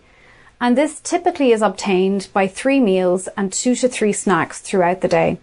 and 0.61 0.77
this 0.77 0.99
typically 0.99 1.51
is 1.51 1.61
obtained 1.61 2.27
by 2.33 2.47
three 2.47 2.79
meals 2.79 3.27
and 3.35 3.51
two 3.51 3.75
to 3.75 3.87
three 3.87 4.13
snacks 4.13 4.59
throughout 4.59 5.01
the 5.01 5.07
day. 5.07 5.39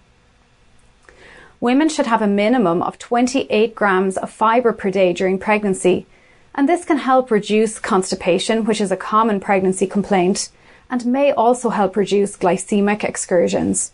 Women 1.59 1.89
should 1.89 2.07
have 2.07 2.23
a 2.23 2.27
minimum 2.27 2.83
of 2.83 2.99
28 2.99 3.75
grams 3.75 4.17
of 4.17 4.31
fibre 4.31 4.73
per 4.73 4.91
day 4.91 5.13
during 5.13 5.39
pregnancy, 5.39 6.07
and 6.55 6.69
this 6.69 6.85
can 6.85 6.99
help 6.99 7.31
reduce 7.31 7.79
constipation, 7.79 8.65
which 8.65 8.81
is 8.81 8.93
a 8.93 8.97
common 8.97 9.41
pregnancy 9.41 9.87
complaint, 9.87 10.51
and 10.91 11.07
may 11.07 11.33
also 11.33 11.71
help 11.71 11.97
reduce 11.97 12.37
glycemic 12.37 13.05
excursions. 13.05 13.93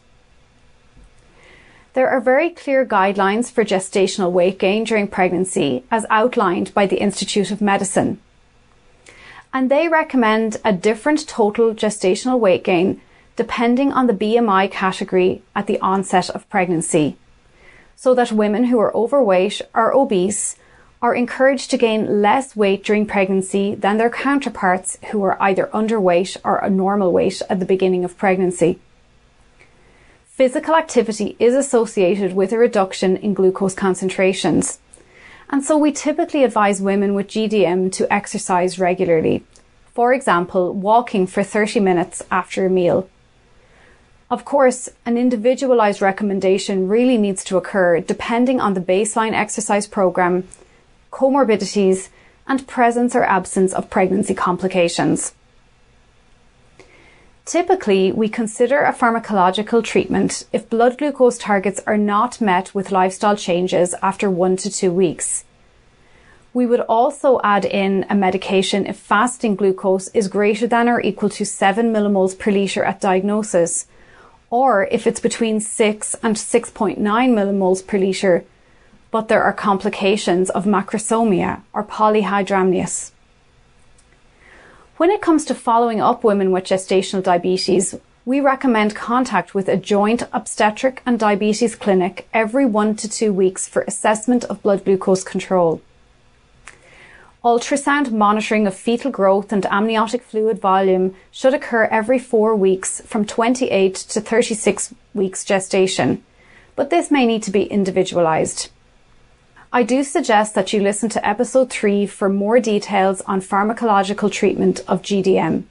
There 1.94 2.08
are 2.08 2.20
very 2.20 2.50
clear 2.50 2.86
guidelines 2.86 3.50
for 3.50 3.64
gestational 3.64 4.32
weight 4.32 4.58
gain 4.58 4.84
during 4.84 5.08
pregnancy 5.08 5.84
as 5.90 6.06
outlined 6.08 6.72
by 6.72 6.86
the 6.86 7.00
Institute 7.00 7.50
of 7.50 7.60
Medicine. 7.60 8.18
And 9.52 9.70
they 9.70 9.88
recommend 9.88 10.56
a 10.64 10.72
different 10.72 11.28
total 11.28 11.74
gestational 11.74 12.40
weight 12.40 12.64
gain 12.64 13.02
depending 13.36 13.92
on 13.92 14.06
the 14.06 14.14
BMI 14.14 14.70
category 14.70 15.42
at 15.54 15.66
the 15.66 15.80
onset 15.80 16.30
of 16.30 16.48
pregnancy, 16.48 17.16
so 17.96 18.14
that 18.14 18.32
women 18.32 18.64
who 18.64 18.78
are 18.78 18.94
overweight 18.94 19.60
or 19.74 19.94
obese 19.94 20.56
are 21.02 21.14
encouraged 21.16 21.68
to 21.68 21.76
gain 21.76 22.22
less 22.22 22.54
weight 22.54 22.84
during 22.84 23.04
pregnancy 23.04 23.74
than 23.74 23.98
their 23.98 24.08
counterparts 24.08 24.96
who 25.10 25.20
are 25.24 25.36
either 25.42 25.68
underweight 25.74 26.36
or 26.44 26.58
a 26.58 26.70
normal 26.70 27.12
weight 27.12 27.42
at 27.50 27.58
the 27.58 27.66
beginning 27.66 28.04
of 28.04 28.16
pregnancy. 28.16 28.78
Physical 30.26 30.76
activity 30.76 31.36
is 31.40 31.54
associated 31.54 32.34
with 32.34 32.52
a 32.52 32.58
reduction 32.58 33.16
in 33.16 33.34
glucose 33.34 33.74
concentrations, 33.74 34.78
And 35.50 35.62
so 35.62 35.76
we 35.76 35.92
typically 35.92 36.44
advise 36.44 36.80
women 36.80 37.12
with 37.12 37.28
GDM 37.28 37.92
to 37.92 38.10
exercise 38.10 38.78
regularly. 38.78 39.44
For 39.92 40.14
example, 40.14 40.72
walking 40.72 41.26
for 41.26 41.42
30 41.42 41.78
minutes 41.80 42.22
after 42.30 42.64
a 42.64 42.70
meal. 42.70 43.06
Of 44.30 44.46
course, 44.46 44.88
an 45.04 45.18
individualized 45.18 46.00
recommendation 46.00 46.88
really 46.88 47.18
needs 47.18 47.44
to 47.44 47.58
occur 47.58 48.00
depending 48.00 48.60
on 48.60 48.72
the 48.72 48.80
baseline 48.80 49.34
exercise 49.34 49.86
program, 49.86 50.48
comorbidities, 51.12 52.08
and 52.48 52.66
presence 52.66 53.14
or 53.14 53.22
absence 53.22 53.72
of 53.72 53.90
pregnancy 53.90 54.34
complications. 54.34 55.34
Typically, 57.44 58.12
we 58.12 58.28
consider 58.28 58.82
a 58.82 58.92
pharmacological 58.92 59.82
treatment 59.82 60.46
if 60.52 60.70
blood 60.70 60.96
glucose 60.96 61.38
targets 61.38 61.80
are 61.86 61.98
not 61.98 62.40
met 62.40 62.74
with 62.74 62.92
lifestyle 62.92 63.36
changes 63.36 63.94
after 64.02 64.30
one 64.30 64.56
to 64.56 64.70
two 64.70 64.92
weeks. 64.92 65.44
We 66.54 66.66
would 66.66 66.80
also 66.80 67.40
add 67.42 67.64
in 67.64 68.06
a 68.08 68.14
medication 68.14 68.86
if 68.86 68.96
fasting 68.96 69.56
glucose 69.56 70.08
is 70.08 70.28
greater 70.28 70.66
than 70.66 70.88
or 70.88 71.00
equal 71.00 71.30
to 71.30 71.44
7 71.44 71.92
millimoles 71.92 72.38
per 72.38 72.50
litre 72.52 72.84
at 72.84 73.00
diagnosis, 73.00 73.86
or 74.50 74.86
if 74.90 75.06
it's 75.06 75.20
between 75.20 75.60
6 75.60 76.14
and 76.22 76.36
6.9 76.36 76.98
millimoles 76.98 77.84
per 77.84 77.98
litre, 77.98 78.44
but 79.12 79.28
there 79.28 79.44
are 79.44 79.52
complications 79.52 80.50
of 80.50 80.64
macrosomia 80.64 81.62
or 81.72 81.84
polyhydramnios. 81.84 83.12
When 84.96 85.10
it 85.10 85.20
comes 85.20 85.44
to 85.44 85.54
following 85.54 86.00
up 86.00 86.24
women 86.24 86.50
with 86.50 86.64
gestational 86.64 87.22
diabetes, 87.22 87.94
we 88.24 88.40
recommend 88.40 88.94
contact 88.94 89.54
with 89.54 89.68
a 89.68 89.76
joint 89.76 90.22
obstetric 90.32 91.02
and 91.04 91.18
diabetes 91.18 91.76
clinic 91.76 92.26
every 92.32 92.64
one 92.64 92.96
to 92.96 93.08
two 93.08 93.32
weeks 93.32 93.68
for 93.68 93.82
assessment 93.82 94.44
of 94.44 94.62
blood 94.62 94.84
glucose 94.84 95.24
control. 95.24 95.82
Ultrasound 97.44 98.12
monitoring 98.12 98.66
of 98.68 98.74
fetal 98.74 99.10
growth 99.10 99.52
and 99.52 99.66
amniotic 99.66 100.22
fluid 100.22 100.60
volume 100.60 101.14
should 101.32 101.52
occur 101.52 101.84
every 101.90 102.18
four 102.18 102.54
weeks 102.54 103.02
from 103.02 103.26
28 103.26 103.94
to 103.94 104.20
36 104.20 104.94
weeks 105.12 105.44
gestation, 105.44 106.22
but 106.76 106.88
this 106.88 107.10
may 107.10 107.26
need 107.26 107.42
to 107.42 107.50
be 107.50 107.64
individualized. 107.64 108.70
I 109.74 109.84
do 109.84 110.04
suggest 110.04 110.54
that 110.54 110.74
you 110.74 110.82
listen 110.82 111.08
to 111.08 111.26
episode 111.26 111.70
3 111.70 112.04
for 112.04 112.28
more 112.28 112.60
details 112.60 113.22
on 113.22 113.40
pharmacological 113.40 114.30
treatment 114.30 114.80
of 114.86 115.00
GDM. 115.00 115.64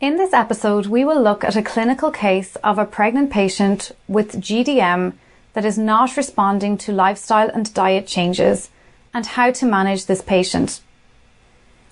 In 0.00 0.16
this 0.16 0.32
episode, 0.32 0.86
we 0.86 1.04
will 1.04 1.20
look 1.20 1.42
at 1.42 1.56
a 1.56 1.62
clinical 1.62 2.12
case 2.12 2.54
of 2.62 2.78
a 2.78 2.84
pregnant 2.84 3.32
patient 3.32 3.90
with 4.06 4.40
GDM 4.40 5.14
that 5.54 5.64
is 5.64 5.76
not 5.76 6.16
responding 6.16 6.78
to 6.78 6.92
lifestyle 6.92 7.50
and 7.52 7.74
diet 7.74 8.06
changes 8.06 8.70
and 9.12 9.26
how 9.26 9.50
to 9.50 9.66
manage 9.66 10.06
this 10.06 10.22
patient. 10.22 10.80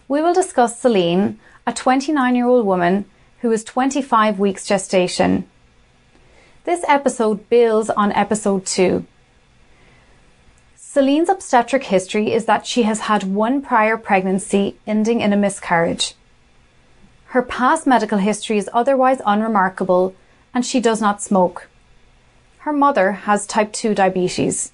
We 0.06 0.22
will 0.22 0.32
discuss 0.32 0.78
Celine, 0.78 1.40
a 1.66 1.72
29 1.72 2.36
year 2.36 2.46
old 2.46 2.64
woman 2.64 3.04
who 3.40 3.50
is 3.50 3.64
25 3.64 4.38
weeks 4.38 4.64
gestation. 4.64 5.48
This 6.62 6.84
episode 6.86 7.48
builds 7.48 7.90
on 7.90 8.12
episode 8.12 8.64
2. 8.64 9.04
Celine's 10.98 11.28
obstetric 11.28 11.84
history 11.84 12.32
is 12.32 12.46
that 12.46 12.66
she 12.66 12.82
has 12.82 13.02
had 13.02 13.22
one 13.22 13.62
prior 13.62 13.96
pregnancy 13.96 14.74
ending 14.84 15.20
in 15.20 15.32
a 15.32 15.36
miscarriage. 15.36 16.14
Her 17.26 17.40
past 17.40 17.86
medical 17.86 18.18
history 18.18 18.58
is 18.58 18.68
otherwise 18.72 19.20
unremarkable 19.24 20.16
and 20.52 20.66
she 20.66 20.80
does 20.80 21.00
not 21.00 21.22
smoke. 21.22 21.68
Her 22.66 22.72
mother 22.72 23.12
has 23.12 23.46
type 23.46 23.72
2 23.72 23.94
diabetes. 23.94 24.72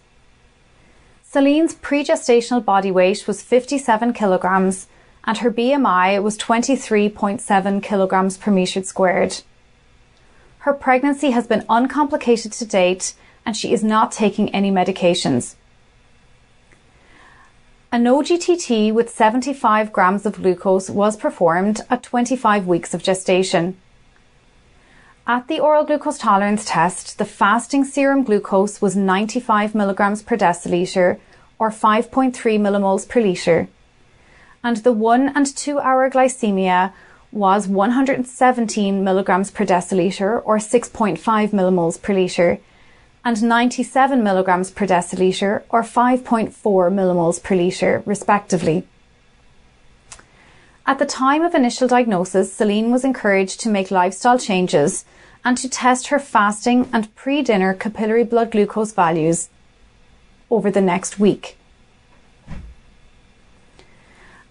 Celine's 1.23 1.75
pregestational 1.75 2.65
body 2.65 2.91
weight 2.91 3.27
was 3.27 3.43
57 3.43 4.15
kilograms 4.15 4.87
and 5.25 5.37
her 5.37 5.51
BMI 5.51 6.23
was 6.23 6.39
23.7 6.39 7.83
kilograms 7.83 8.39
per 8.39 8.51
metre 8.51 8.83
squared. 8.83 9.43
Her 10.61 10.73
pregnancy 10.73 11.33
has 11.33 11.47
been 11.47 11.67
uncomplicated 11.69 12.51
to 12.53 12.65
date 12.65 13.13
and 13.45 13.55
she 13.55 13.75
is 13.75 13.85
not 13.85 14.11
taking 14.11 14.49
any 14.55 14.71
medications. 14.71 15.57
An 17.95 18.07
OGTT 18.07 18.93
with 18.93 19.09
75 19.09 19.93
grams 19.93 20.27
of 20.27 20.43
glucose 20.43 20.91
was 20.91 21.17
performed 21.17 21.83
at 21.89 22.03
25 22.03 22.67
weeks 22.67 22.93
of 22.93 23.05
gestation. 23.05 23.77
At 25.29 25.47
the 25.47 25.61
oral 25.61 25.85
glucose 25.85 26.19
tolerance 26.19 26.65
test, 26.65 27.19
the 27.19 27.25
fasting 27.25 27.85
serum 27.85 28.25
glucose 28.25 28.83
was 28.83 28.97
95 28.97 29.77
milligrams 29.77 30.25
per 30.25 30.37
deciliter 30.37 31.21
or 31.61 31.71
5.3 31.71 32.33
millimoles 32.35 33.09
per 33.09 33.21
litre, 33.21 33.69
and 34.65 34.79
the 34.79 34.91
one 34.91 35.29
and 35.29 35.47
two 35.47 35.79
hour 35.79 36.11
glycemia 36.11 36.93
was 37.31 37.69
117 37.69 39.05
milligrams 39.05 39.53
per 39.53 39.65
deciliter 39.65 40.43
or 40.45 40.59
6.5 40.59 41.17
millimoles 41.51 42.03
per 42.03 42.13
litre 42.13 42.59
and 43.25 43.43
97 43.43 44.23
milligrams 44.23 44.71
per 44.71 44.87
deciliter 44.87 45.63
or 45.71 45.83
5.4 45.83 46.53
millimoles 46.53 47.43
per 47.43 47.55
litre, 47.57 48.03
respectively. 48.05 48.87
At 50.87 50.99
the 50.99 51.07
time 51.07 51.43
of 51.43 51.55
initial 51.55 51.89
diagnosis, 51.89 52.53
Celine 52.53 52.91
was 52.91 53.05
encouraged 53.05 53.61
to 53.61 53.71
make 53.71 53.91
lifestyle 53.91 54.39
changes 54.39 55.07
and 55.43 55.57
to 55.57 55.69
test 55.69 56.09
her 56.09 56.19
fasting 56.19 56.89
and 56.93 57.15
pre-dinner 57.15 57.73
capillary 57.73 58.25
blood 58.25 58.51
glucose 58.51 58.93
values 58.93 59.49
over 60.51 60.71
the 60.71 60.83
next 60.83 61.19
week. 61.19 61.57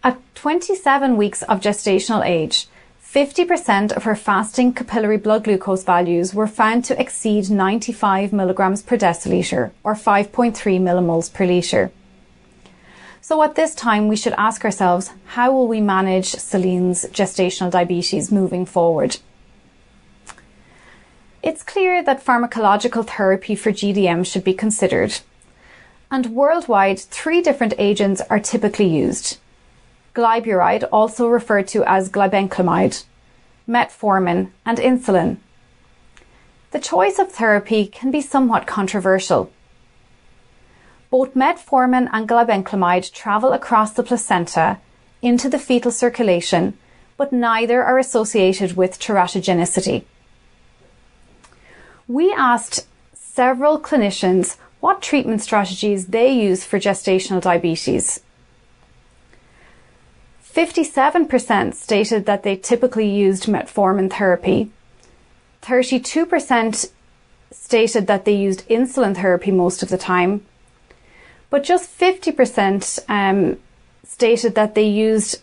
At 0.03 0.19
27 0.33 1.15
weeks 1.15 1.43
of 1.43 1.62
gestational 1.62 2.25
age, 2.25 2.67
50% 3.13 3.91
of 3.91 4.06
her 4.06 4.15
fasting 4.15 4.73
capillary 4.73 5.17
blood 5.17 5.43
glucose 5.43 5.84
values 5.84 6.34
were 6.34 6.47
found 6.47 6.84
to 6.86 6.99
exceed 6.99 7.52
95 7.52 8.34
milligrams 8.34 8.82
per 8.82 8.97
deciliter 8.97 9.69
or 9.84 9.93
5.3 9.93 10.56
millimoles 10.82 11.32
per 11.32 11.45
litre. 11.45 11.91
So 13.21 13.43
at 13.43 13.54
this 13.54 13.76
time, 13.76 14.08
we 14.08 14.15
should 14.15 14.34
ask 14.36 14.65
ourselves, 14.65 15.12
how 15.38 15.52
will 15.52 15.67
we 15.67 15.80
manage 15.80 16.32
Celine's 16.32 17.06
gestational 17.06 17.69
diabetes 17.69 18.32
moving 18.32 18.65
forward? 18.65 19.17
It's 21.43 21.62
clear 21.62 22.02
that 22.04 22.26
pharmacological 22.26 23.06
therapy 23.06 23.54
for 23.54 23.71
GDM 23.71 24.26
should 24.26 24.43
be 24.43 24.56
considered. 24.56 25.19
And 26.10 26.34
worldwide, 26.34 26.99
three 26.99 27.43
different 27.43 27.76
agents 27.78 28.23
are 28.32 28.39
typically 28.39 28.88
used 28.88 29.38
glyburide, 30.13 30.88
also 30.91 31.28
referred 31.28 31.67
to 31.69 31.84
as 31.86 32.10
glibenclamide, 32.10 33.04
metformin, 33.67 34.52
and 34.65 34.78
insulin. 34.78 35.38
The 36.71 36.80
choice 36.80 37.19
of 37.19 37.32
therapy 37.32 37.86
can 37.86 38.12
be 38.12 38.21
somewhat 38.21 38.67
controversial. 38.67 39.52
Both 41.10 41.36
metformin 41.36 42.10
and 42.12 42.28
glibenclamide 42.28 43.12
travel 43.12 43.54
across 43.54 43.93
the 43.93 44.04
placenta 44.04 44.80
into 45.21 45.49
the 45.49 45.60
fetal 45.60 45.91
circulation, 45.91 46.78
but 47.17 47.32
neither 47.32 47.84
are 47.84 47.99
associated 47.99 48.76
with 48.76 48.99
teratogenicity. 48.99 50.04
We 52.08 52.34
asked 52.34 52.88
several 53.13 53.80
clinicians 53.80 54.58
what 54.80 55.02
treatment 55.02 55.41
strategies 55.41 56.08
they 56.08 56.32
use 56.32 56.65
for 56.65 56.80
gestational 56.80 57.41
diabetes. 57.41 58.19
57% 60.53 61.73
stated 61.73 62.25
that 62.27 62.43
they 62.43 62.55
typically 62.55 63.09
used 63.09 63.45
metformin 63.45 64.11
therapy. 64.11 64.71
32% 65.63 66.91
stated 67.51 68.07
that 68.07 68.25
they 68.25 68.35
used 68.35 68.67
insulin 68.67 69.15
therapy 69.15 69.49
most 69.49 69.81
of 69.81 69.89
the 69.89 69.97
time. 69.97 70.45
But 71.49 71.63
just 71.63 71.97
50% 71.97 72.99
um, 73.09 73.57
stated 74.03 74.53
that 74.53 74.75
they 74.75 74.87
used 74.87 75.41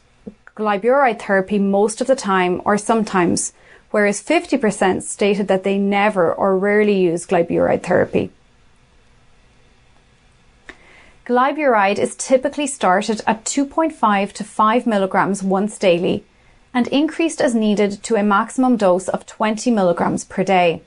glyburide 0.54 1.20
therapy 1.20 1.58
most 1.58 2.00
of 2.00 2.06
the 2.06 2.16
time 2.16 2.62
or 2.64 2.78
sometimes, 2.78 3.52
whereas 3.90 4.22
50% 4.22 5.02
stated 5.02 5.48
that 5.48 5.64
they 5.64 5.78
never 5.78 6.32
or 6.32 6.56
rarely 6.56 7.00
use 7.00 7.26
glyburide 7.26 7.82
therapy. 7.82 8.30
Glyburide 11.30 12.00
is 12.00 12.16
typically 12.16 12.66
started 12.66 13.20
at 13.24 13.44
2.5 13.44 14.32
to 14.32 14.42
5 14.42 14.84
milligrams 14.84 15.44
once 15.44 15.78
daily 15.78 16.24
and 16.74 16.88
increased 16.88 17.40
as 17.40 17.54
needed 17.54 18.02
to 18.02 18.16
a 18.16 18.24
maximum 18.24 18.76
dose 18.76 19.06
of 19.06 19.26
20 19.26 19.70
milligrams 19.70 20.24
per 20.24 20.42
day. 20.42 20.82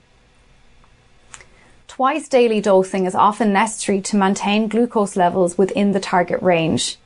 Twice 1.88 2.27
daily 2.27 2.60
dosing 2.60 3.06
is 3.06 3.15
often 3.15 3.53
necessary 3.53 4.01
to 4.01 4.17
maintain 4.17 4.67
glucose 4.67 5.15
levels 5.15 5.58
within 5.58 5.93
the 5.93 6.01
target 6.01 6.41
range. 6.41 6.97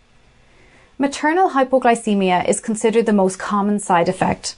Maternal 0.97 1.51
hypoglycemia 1.51 2.43
is 2.49 2.59
considered 2.59 3.05
the 3.05 3.13
most 3.13 3.37
common 3.37 3.77
side 3.77 4.09
effect. 4.09 4.55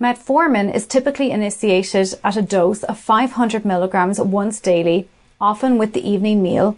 Metformin 0.00 0.74
is 0.74 0.86
typically 0.86 1.30
initiated 1.30 2.18
at 2.24 2.38
a 2.38 2.40
dose 2.40 2.82
of 2.84 2.98
500 2.98 3.66
milligrams 3.66 4.18
once 4.18 4.58
daily 4.58 5.06
often 5.42 5.76
with 5.76 5.92
the 5.92 6.08
evening 6.08 6.40
meal, 6.40 6.76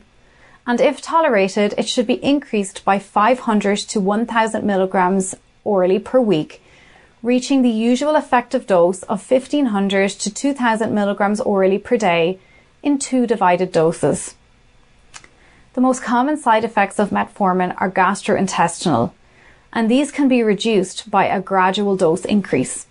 and 0.66 0.81
if 0.81 1.03
tolerated, 1.03 1.74
it 1.77 1.87
should 1.87 2.07
be 2.07 2.24
increased 2.24 2.83
by 2.85 2.98
500 2.98 3.77
to 3.77 4.00
1000 4.00 4.64
milligrams 4.64 5.35
orally 5.62 5.98
per 5.98 6.18
week, 6.18 6.62
reaching 7.22 7.61
the 7.61 7.68
usual 7.68 8.16
effective 8.16 8.66
dose 8.66 9.03
of 9.03 9.31
1500 9.31 10.09
to 10.09 10.33
2000 10.33 10.94
milligrams 10.94 11.40
orally 11.42 11.79
per 11.79 11.98
day 11.98 12.38
in 12.83 12.98
two 12.98 13.27
divided 13.27 13.70
doses. 13.70 14.35
The 15.74 15.83
most 15.83 16.03
common 16.03 16.38
side 16.38 16.64
effects 16.64 16.98
of 16.98 17.11
metformin 17.11 17.74
are 17.79 17.90
gastrointestinal, 17.90 19.12
and 19.72 19.90
these 19.90 20.11
can 20.11 20.29
be 20.29 20.42
reduced 20.42 21.11
by 21.11 21.27
a 21.27 21.40
gradual 21.40 21.96
dose 21.96 22.24
increase. 22.24 22.87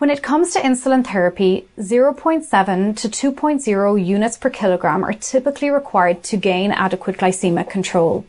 When 0.00 0.08
it 0.08 0.22
comes 0.22 0.54
to 0.54 0.60
insulin 0.60 1.06
therapy, 1.06 1.68
0.7 1.78 2.96
to 2.96 3.32
2.0 3.32 4.06
units 4.06 4.38
per 4.38 4.48
kilogram 4.48 5.04
are 5.04 5.12
typically 5.12 5.68
required 5.68 6.22
to 6.22 6.38
gain 6.38 6.72
adequate 6.72 7.18
glycemic 7.18 7.68
control. 7.68 8.24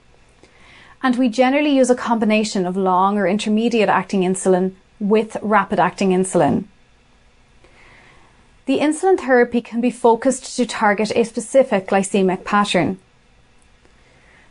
And 1.01 1.15
we 1.15 1.29
generally 1.29 1.73
use 1.73 1.89
a 1.89 1.95
combination 1.95 2.65
of 2.65 2.75
long 2.75 3.17
or 3.17 3.25
intermediate 3.25 3.87
acting 3.87 4.23
insulin 4.23 4.73
with 4.99 5.37
rapid 5.41 5.79
acting 5.79 6.09
insulin. 6.09 6.65
The 8.65 8.79
insulin 8.79 9.17
therapy 9.17 9.61
can 9.61 9.79
be 9.79 9.91
focused 9.91 10.57
to 10.57 10.65
target 10.65 11.13
a 11.15 11.23
specific 11.23 11.87
glycemic 11.87 12.43
pattern. 12.43 12.99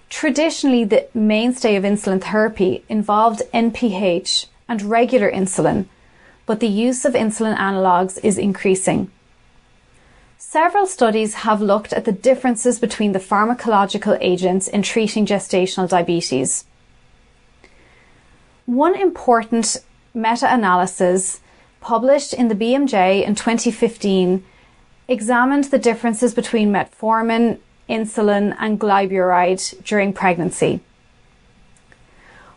Traditionally, 0.09 0.85
the 0.85 1.07
mainstay 1.13 1.77
of 1.77 1.85
insulin 1.85 2.23
therapy 2.23 2.83
involved 2.89 3.43
NPH 3.53 4.47
and 4.67 4.81
regular 4.81 5.31
insulin, 5.31 5.85
but 6.51 6.59
the 6.59 6.67
use 6.67 7.05
of 7.05 7.15
insulin 7.15 7.57
analogues 7.57 8.19
is 8.25 8.37
increasing. 8.37 9.09
Several 10.37 10.85
studies 10.85 11.35
have 11.47 11.63
looked 11.63 11.93
at 11.93 12.07
the 12.07 12.21
differences 12.29 12.81
between 12.81 13.13
the 13.13 13.21
pharmacological 13.21 14.19
agents 14.21 14.67
in 14.67 14.83
treating 14.83 15.25
gestational 15.25 15.89
diabetes. 15.89 16.65
One 18.67 18.97
important 18.97 19.77
meta 20.13 20.53
analysis 20.53 21.39
published 21.81 22.35
in 22.35 22.49
the 22.49 22.57
BMJ 22.57 23.25
in 23.25 23.37
2015 23.37 24.45
examined 25.07 25.65
the 25.71 25.79
differences 25.79 26.35
between 26.35 26.73
metformin, 26.73 27.61
insulin, 27.89 28.57
and 28.59 28.81
glyburide 28.81 29.85
during 29.85 30.13
pregnancy. 30.13 30.81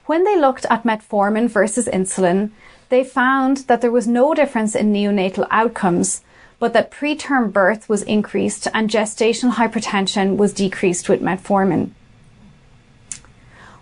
When 0.07 0.23
they 0.23 0.35
looked 0.35 0.65
at 0.71 0.83
metformin 0.83 1.47
versus 1.47 1.87
insulin, 1.87 2.49
they 2.93 3.03
found 3.03 3.57
that 3.67 3.81
there 3.81 3.91
was 3.91 4.07
no 4.07 4.35
difference 4.35 4.75
in 4.75 4.93
neonatal 4.93 5.47
outcomes, 5.49 6.21
but 6.59 6.73
that 6.73 6.91
preterm 6.91 7.51
birth 7.51 7.89
was 7.89 8.03
increased 8.03 8.67
and 8.71 8.87
gestational 8.87 9.53
hypertension 9.53 10.37
was 10.37 10.53
decreased 10.53 11.09
with 11.09 11.19
metformin. 11.19 11.89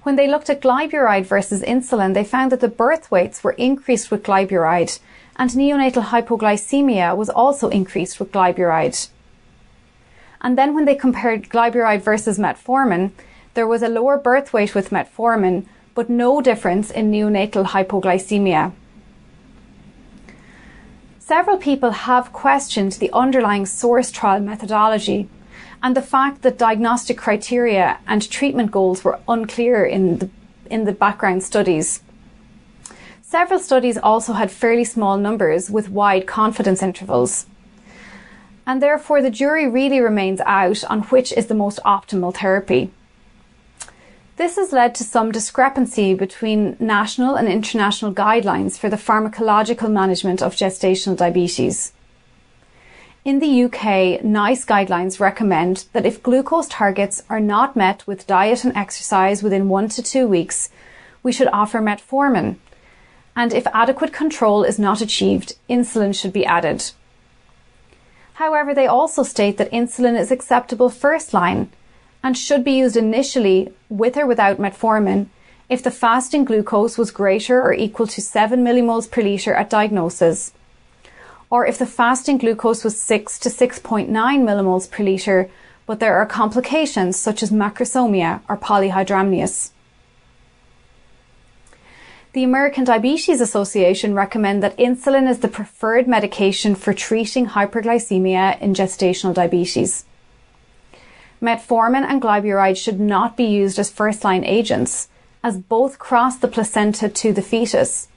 When 0.03 0.15
they 0.15 0.29
looked 0.29 0.49
at 0.49 0.61
glyburide 0.61 1.25
versus 1.25 1.61
insulin, 1.61 2.13
they 2.13 2.23
found 2.23 2.53
that 2.53 2.61
the 2.61 2.69
birth 2.69 3.11
weights 3.11 3.43
were 3.43 3.51
increased 3.69 4.11
with 4.11 4.23
glyburide 4.23 4.97
and 5.35 5.49
neonatal 5.49 6.05
hypoglycemia 6.05 7.13
was 7.15 7.29
also 7.29 7.67
increased 7.67 8.17
with 8.17 8.31
glyburide. 8.31 9.09
And 10.39 10.57
then 10.57 10.73
when 10.73 10.85
they 10.85 10.95
compared 10.95 11.49
glyburide 11.49 12.01
versus 12.01 12.39
metformin, 12.39 13.11
there 13.55 13.67
was 13.67 13.83
a 13.83 13.89
lower 13.89 14.17
birth 14.17 14.53
weight 14.53 14.73
with 14.73 14.89
metformin, 14.89 15.65
but 15.95 16.09
no 16.09 16.41
difference 16.41 16.89
in 16.89 17.11
neonatal 17.11 17.65
hypoglycemia. 17.75 18.71
Several 21.23 21.57
people 21.57 21.91
have 21.91 22.33
questioned 22.33 22.93
the 22.93 23.11
underlying 23.13 23.67
source 23.67 24.09
trial 24.09 24.39
methodology 24.41 25.29
and 25.83 25.95
the 25.95 26.01
fact 26.01 26.41
that 26.41 26.57
diagnostic 26.57 27.15
criteria 27.15 27.99
and 28.07 28.27
treatment 28.27 28.71
goals 28.71 29.03
were 29.03 29.19
unclear 29.27 29.85
in 29.85 30.17
the, 30.17 30.29
in 30.71 30.85
the 30.85 30.91
background 30.91 31.43
studies. 31.43 32.01
Several 33.21 33.59
studies 33.59 33.99
also 33.99 34.33
had 34.33 34.49
fairly 34.49 34.83
small 34.83 35.15
numbers 35.15 35.69
with 35.69 35.89
wide 35.89 36.25
confidence 36.25 36.81
intervals. 36.81 37.45
And 38.65 38.81
therefore, 38.81 39.21
the 39.21 39.29
jury 39.29 39.67
really 39.67 39.99
remains 39.99 40.41
out 40.41 40.83
on 40.85 41.03
which 41.03 41.31
is 41.33 41.45
the 41.45 41.53
most 41.53 41.79
optimal 41.85 42.35
therapy. 42.35 42.89
This 44.41 44.55
has 44.55 44.73
led 44.73 44.95
to 44.95 45.03
some 45.03 45.31
discrepancy 45.31 46.15
between 46.15 46.75
national 46.79 47.35
and 47.35 47.47
international 47.47 48.11
guidelines 48.11 48.75
for 48.75 48.89
the 48.89 48.95
pharmacological 48.95 49.91
management 49.91 50.41
of 50.41 50.55
gestational 50.55 51.15
diabetes. 51.15 51.93
In 53.23 53.37
the 53.37 53.65
UK, 53.65 54.23
NICE 54.23 54.65
guidelines 54.65 55.19
recommend 55.19 55.85
that 55.93 56.07
if 56.07 56.23
glucose 56.23 56.67
targets 56.67 57.21
are 57.29 57.39
not 57.39 57.75
met 57.75 58.07
with 58.07 58.25
diet 58.25 58.63
and 58.63 58.75
exercise 58.75 59.43
within 59.43 59.69
one 59.69 59.89
to 59.89 60.01
two 60.01 60.27
weeks, 60.27 60.71
we 61.21 61.31
should 61.31 61.49
offer 61.53 61.79
metformin. 61.79 62.55
And 63.35 63.53
if 63.53 63.67
adequate 63.67 64.11
control 64.11 64.63
is 64.63 64.79
not 64.79 65.01
achieved, 65.01 65.55
insulin 65.69 66.19
should 66.19 66.33
be 66.33 66.47
added. 66.47 66.89
However, 68.41 68.73
they 68.73 68.87
also 68.87 69.21
state 69.21 69.57
that 69.57 69.71
insulin 69.71 70.19
is 70.19 70.31
acceptable 70.31 70.89
first 70.89 71.31
line 71.31 71.69
and 72.23 72.37
should 72.37 72.63
be 72.63 72.73
used 72.73 72.97
initially 72.97 73.73
with 73.89 74.17
or 74.17 74.25
without 74.25 74.57
metformin 74.57 75.27
if 75.69 75.81
the 75.81 75.89
fasting 75.89 76.43
glucose 76.43 76.97
was 76.97 77.11
greater 77.11 77.61
or 77.61 77.73
equal 77.73 78.05
to 78.05 78.21
7 78.21 78.61
millimoles 78.63 79.09
per 79.09 79.21
litre 79.21 79.53
at 79.53 79.69
diagnosis, 79.69 80.51
or 81.49 81.65
if 81.65 81.77
the 81.77 81.85
fasting 81.85 82.37
glucose 82.37 82.83
was 82.83 83.01
6 83.01 83.39
to 83.39 83.49
6.9 83.49 84.09
millimoles 84.09 84.91
per 84.91 85.03
litre, 85.03 85.49
but 85.85 85.99
there 85.99 86.15
are 86.15 86.25
complications 86.25 87.17
such 87.17 87.41
as 87.41 87.51
macrosomia 87.51 88.41
or 88.49 88.57
polyhydramnios. 88.57 89.71
The 92.33 92.43
American 92.43 92.85
Diabetes 92.85 93.41
Association 93.41 94.13
recommend 94.13 94.63
that 94.63 94.77
insulin 94.77 95.29
is 95.29 95.39
the 95.39 95.49
preferred 95.49 96.07
medication 96.07 96.75
for 96.75 96.93
treating 96.93 97.47
hyperglycemia 97.47 98.61
in 98.61 98.73
gestational 98.73 99.33
diabetes. 99.33 100.05
Metformin 101.41 102.03
and 102.03 102.21
glyburide 102.21 102.77
should 102.77 102.99
not 102.99 103.35
be 103.35 103.45
used 103.45 103.79
as 103.79 103.89
first 103.89 104.23
line 104.23 104.43
agents, 104.43 105.07
as 105.43 105.57
both 105.57 105.97
cross 105.97 106.37
the 106.37 106.47
placenta 106.47 107.09
to 107.09 107.33
the 107.33 107.41
fetus. 107.41 108.07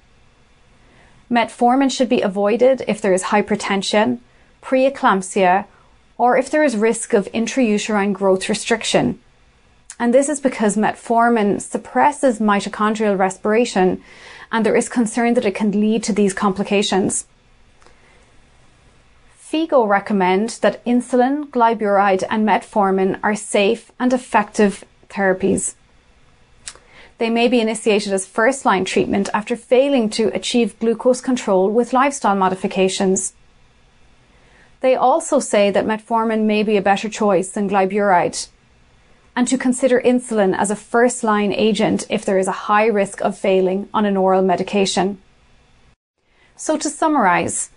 Metformin 1.30 1.90
should 1.90 2.08
be 2.08 2.20
avoided 2.20 2.84
if 2.86 3.00
there 3.00 3.14
is 3.14 3.24
hypertension, 3.24 4.18
preeclampsia, 4.62 5.64
or 6.18 6.36
if 6.36 6.50
there 6.50 6.62
is 6.62 6.76
risk 6.76 7.14
of 7.14 7.28
intrauterine 7.32 8.12
growth 8.12 8.48
restriction. 8.48 9.18
And 9.98 10.12
this 10.12 10.28
is 10.28 10.40
because 10.40 10.76
metformin 10.76 11.60
suppresses 11.60 12.40
mitochondrial 12.40 13.18
respiration 13.18 14.02
and 14.52 14.66
there 14.66 14.76
is 14.76 14.88
concern 14.88 15.34
that 15.34 15.44
it 15.44 15.54
can 15.54 15.70
lead 15.70 16.02
to 16.04 16.12
these 16.12 16.34
complications. 16.34 17.26
FIGO 19.50 19.86
recommend 19.86 20.58
that 20.62 20.82
insulin, 20.86 21.50
glyburide, 21.50 22.24
and 22.30 22.48
metformin 22.48 23.20
are 23.22 23.36
safe 23.36 23.92
and 24.00 24.12
effective 24.12 24.84
therapies. 25.10 25.74
They 27.18 27.28
may 27.28 27.48
be 27.48 27.60
initiated 27.60 28.12
as 28.12 28.26
first 28.26 28.64
line 28.64 28.86
treatment 28.86 29.28
after 29.34 29.54
failing 29.54 30.08
to 30.10 30.34
achieve 30.34 30.78
glucose 30.78 31.20
control 31.20 31.70
with 31.70 31.92
lifestyle 31.92 32.34
modifications. 32.34 33.34
They 34.80 34.96
also 34.96 35.38
say 35.40 35.70
that 35.70 35.84
metformin 35.84 36.46
may 36.46 36.62
be 36.62 36.78
a 36.78 36.82
better 36.82 37.10
choice 37.10 37.50
than 37.50 37.68
glyburide 37.68 38.48
and 39.36 39.46
to 39.48 39.58
consider 39.58 40.00
insulin 40.00 40.56
as 40.56 40.70
a 40.70 40.76
first 40.76 41.22
line 41.22 41.52
agent 41.52 42.06
if 42.08 42.24
there 42.24 42.38
is 42.38 42.48
a 42.48 42.64
high 42.68 42.86
risk 42.86 43.20
of 43.20 43.38
failing 43.38 43.90
on 43.92 44.06
an 44.06 44.16
oral 44.16 44.42
medication. 44.42 45.20
So 46.56 46.78
to 46.78 46.88
summarize, 46.88 47.70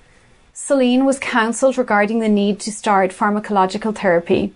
Celine 0.59 1.05
was 1.05 1.19
counselled 1.19 1.77
regarding 1.77 2.19
the 2.19 2.27
need 2.27 2.59
to 2.61 2.71
start 2.71 3.11
pharmacological 3.11 3.95
therapy. 3.95 4.55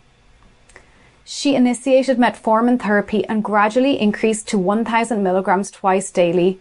She 1.24 1.54
initiated 1.54 2.18
metformin 2.18 2.82
therapy 2.82 3.24
and 3.26 3.44
gradually 3.44 4.02
increased 4.02 4.48
to 4.48 4.58
1000 4.58 5.22
milligrams 5.22 5.70
twice 5.70 6.10
daily. 6.10 6.60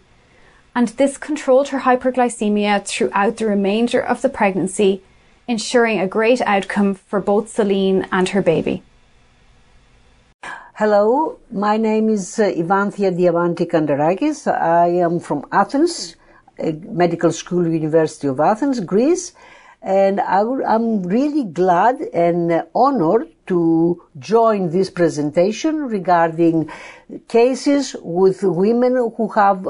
And 0.75 0.89
this 0.89 1.17
controlled 1.17 1.69
her 1.69 1.79
hyperglycemia 1.79 2.85
throughout 2.85 3.37
the 3.37 3.47
remainder 3.47 3.99
of 3.99 4.21
the 4.21 4.29
pregnancy, 4.29 5.01
ensuring 5.47 5.99
a 5.99 6.07
great 6.07 6.41
outcome 6.41 6.93
for 6.93 7.19
both 7.19 7.49
Celine 7.49 8.07
and 8.11 8.29
her 8.29 8.43
baby. 8.43 8.83
Hello, 10.75 11.39
my 11.51 11.77
name 11.77 12.09
is 12.09 12.37
uh, 12.37 12.43
Evanthia 12.43 13.11
Diamanti 13.11 13.67
Kandarakis. 13.67 14.45
I 14.47 14.89
am 14.89 15.19
from 15.19 15.47
Athens 15.51 16.15
Medical 16.59 17.31
School, 17.31 17.67
University 17.67 18.27
of 18.27 18.39
Athens, 18.39 18.79
Greece. 18.79 19.33
And 19.81 20.21
I 20.21 20.41
am 20.41 21.03
really 21.03 21.45
glad 21.45 22.01
and 22.13 22.63
honored 22.75 23.27
to 23.47 24.03
join 24.19 24.69
this 24.69 24.91
presentation 24.91 25.87
regarding 25.87 26.69
cases 27.27 27.95
with 28.01 28.43
women 28.43 29.11
who 29.17 29.27
have 29.29 29.67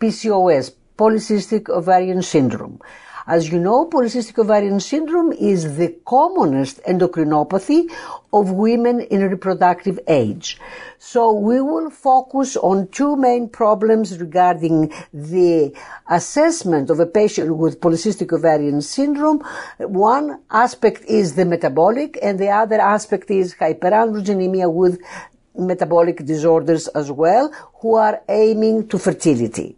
PCOS, 0.00 0.74
polycystic 0.98 1.70
ovarian 1.70 2.20
syndrome. 2.20 2.78
As 3.26 3.50
you 3.50 3.58
know, 3.58 3.86
polycystic 3.86 4.38
ovarian 4.38 4.80
syndrome 4.80 5.32
is 5.32 5.78
the 5.78 5.96
commonest 6.04 6.82
endocrinopathy 6.84 7.90
of 8.34 8.50
women 8.50 9.00
in 9.00 9.22
reproductive 9.30 9.98
age. 10.06 10.58
So 10.98 11.32
we 11.32 11.62
will 11.62 11.88
focus 11.88 12.54
on 12.58 12.88
two 12.88 13.16
main 13.16 13.48
problems 13.48 14.20
regarding 14.20 14.92
the 15.14 15.74
assessment 16.10 16.90
of 16.90 17.00
a 17.00 17.06
patient 17.06 17.56
with 17.56 17.80
polycystic 17.80 18.30
ovarian 18.30 18.82
syndrome. 18.82 19.40
One 19.78 20.42
aspect 20.50 21.06
is 21.06 21.34
the 21.34 21.46
metabolic 21.46 22.18
and 22.20 22.38
the 22.38 22.50
other 22.50 22.78
aspect 22.78 23.30
is 23.30 23.54
hyperandrogenemia 23.54 24.70
with 24.70 25.00
metabolic 25.56 26.26
disorders 26.26 26.88
as 26.88 27.10
well 27.10 27.50
who 27.80 27.94
are 27.94 28.20
aiming 28.28 28.86
to 28.88 28.98
fertility. 28.98 29.76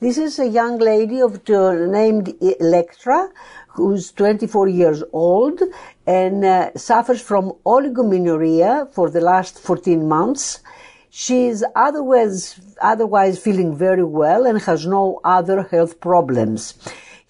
This 0.00 0.16
is 0.16 0.38
a 0.38 0.48
young 0.48 0.78
lady 0.78 1.20
of 1.20 1.46
named 1.46 2.32
Electra 2.40 3.28
who's 3.68 4.10
24 4.12 4.66
years 4.68 5.04
old 5.12 5.60
and 6.06 6.42
uh, 6.42 6.70
suffers 6.74 7.20
from 7.20 7.52
oligomenorrhea 7.66 8.94
for 8.94 9.10
the 9.10 9.20
last 9.20 9.58
14 9.58 10.08
months. 10.08 10.60
She 11.10 11.48
is 11.48 11.62
otherwise, 11.76 12.58
otherwise 12.80 13.38
feeling 13.38 13.76
very 13.76 14.02
well 14.02 14.46
and 14.46 14.62
has 14.62 14.86
no 14.86 15.20
other 15.22 15.64
health 15.64 16.00
problems. 16.00 16.78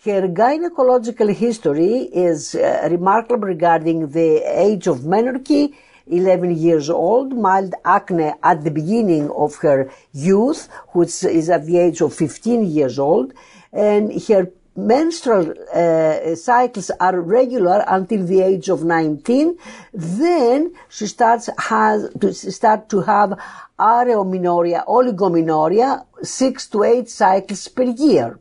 Her 0.05 0.29
gynecological 0.29 1.35
history 1.35 2.03
is 2.13 2.55
uh, 2.55 2.87
remarkable 2.89 3.49
regarding 3.49 4.11
the 4.11 4.45
age 4.47 4.87
of 4.87 4.99
menarche 5.01 5.75
11 6.07 6.57
years 6.57 6.91
old, 6.91 7.37
mild 7.37 7.75
acne 7.85 8.33
at 8.43 8.65
the 8.65 8.71
beginning 8.71 9.31
of 9.31 9.57
her 9.57 9.91
youth, 10.13 10.69
which 10.89 11.25
is 11.25 11.51
at 11.51 11.67
the 11.67 11.79
age 11.79 12.01
of 12.01 12.15
15 12.15 12.65
years 12.65 12.99
old, 12.99 13.33
and 13.73 14.13
her 14.29 14.51
menstrual 14.77 15.55
uh, 15.75 16.35
cycles 16.35 16.91
are 17.01 17.21
regular 17.21 17.85
until 17.89 18.25
the 18.25 18.41
age 18.41 18.69
of 18.69 18.85
19 18.85 19.59
then 19.93 20.73
she 20.89 21.07
starts 21.07 21.51
has 21.59 22.09
to 22.21 22.33
start 22.33 22.89
to 22.89 23.01
have 23.01 23.39
areomenorrhea 23.79 24.87
oligomenorrhea 24.87 26.05
6 26.23 26.67
to 26.69 26.85
8 26.85 27.11
cycles 27.11 27.67
per 27.69 27.83
year 27.83 28.39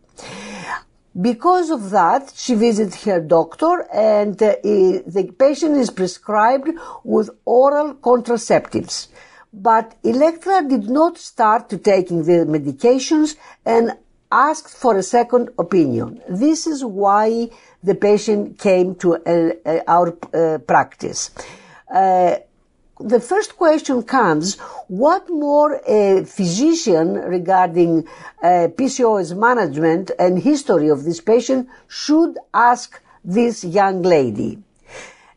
because 1.19 1.69
of 1.69 1.89
that, 1.89 2.32
she 2.36 2.55
visits 2.55 3.03
her 3.03 3.19
doctor 3.19 3.88
and 3.91 4.41
uh, 4.41 4.55
the 4.63 5.34
patient 5.38 5.77
is 5.77 5.89
prescribed 5.89 6.69
with 7.03 7.29
oral 7.45 7.95
contraceptives. 7.95 9.08
But 9.51 9.95
Electra 10.03 10.63
did 10.67 10.89
not 10.89 11.17
start 11.17 11.69
to 11.69 11.77
taking 11.77 12.23
the 12.23 12.45
medications 12.45 13.36
and 13.65 13.97
asked 14.32 14.77
for 14.77 14.95
a 14.97 15.03
second 15.03 15.49
opinion. 15.58 16.21
This 16.29 16.67
is 16.67 16.86
why 16.86 17.49
the 17.84 17.95
patient 17.95 18.60
came 18.60 18.93
to 18.95 19.15
uh, 19.15 19.53
uh, 19.65 19.79
our 19.88 20.15
uh, 20.34 20.60
practice. 20.60 21.32
The 22.99 23.21
first 23.21 23.55
question 23.55 24.03
comes, 24.03 24.59
what 24.89 25.29
more 25.29 25.79
a 25.88 26.25
physician 26.25 27.13
regarding 27.13 28.05
uh, 28.43 28.67
PCOS 28.75 29.38
management 29.38 30.12
and 30.19 30.38
history 30.38 30.89
of 30.89 31.05
this 31.05 31.21
patient 31.21 31.69
should 31.88 32.38
ask 32.53 33.01
this 33.23 33.63
young 33.63 34.01
lady? 34.01 34.59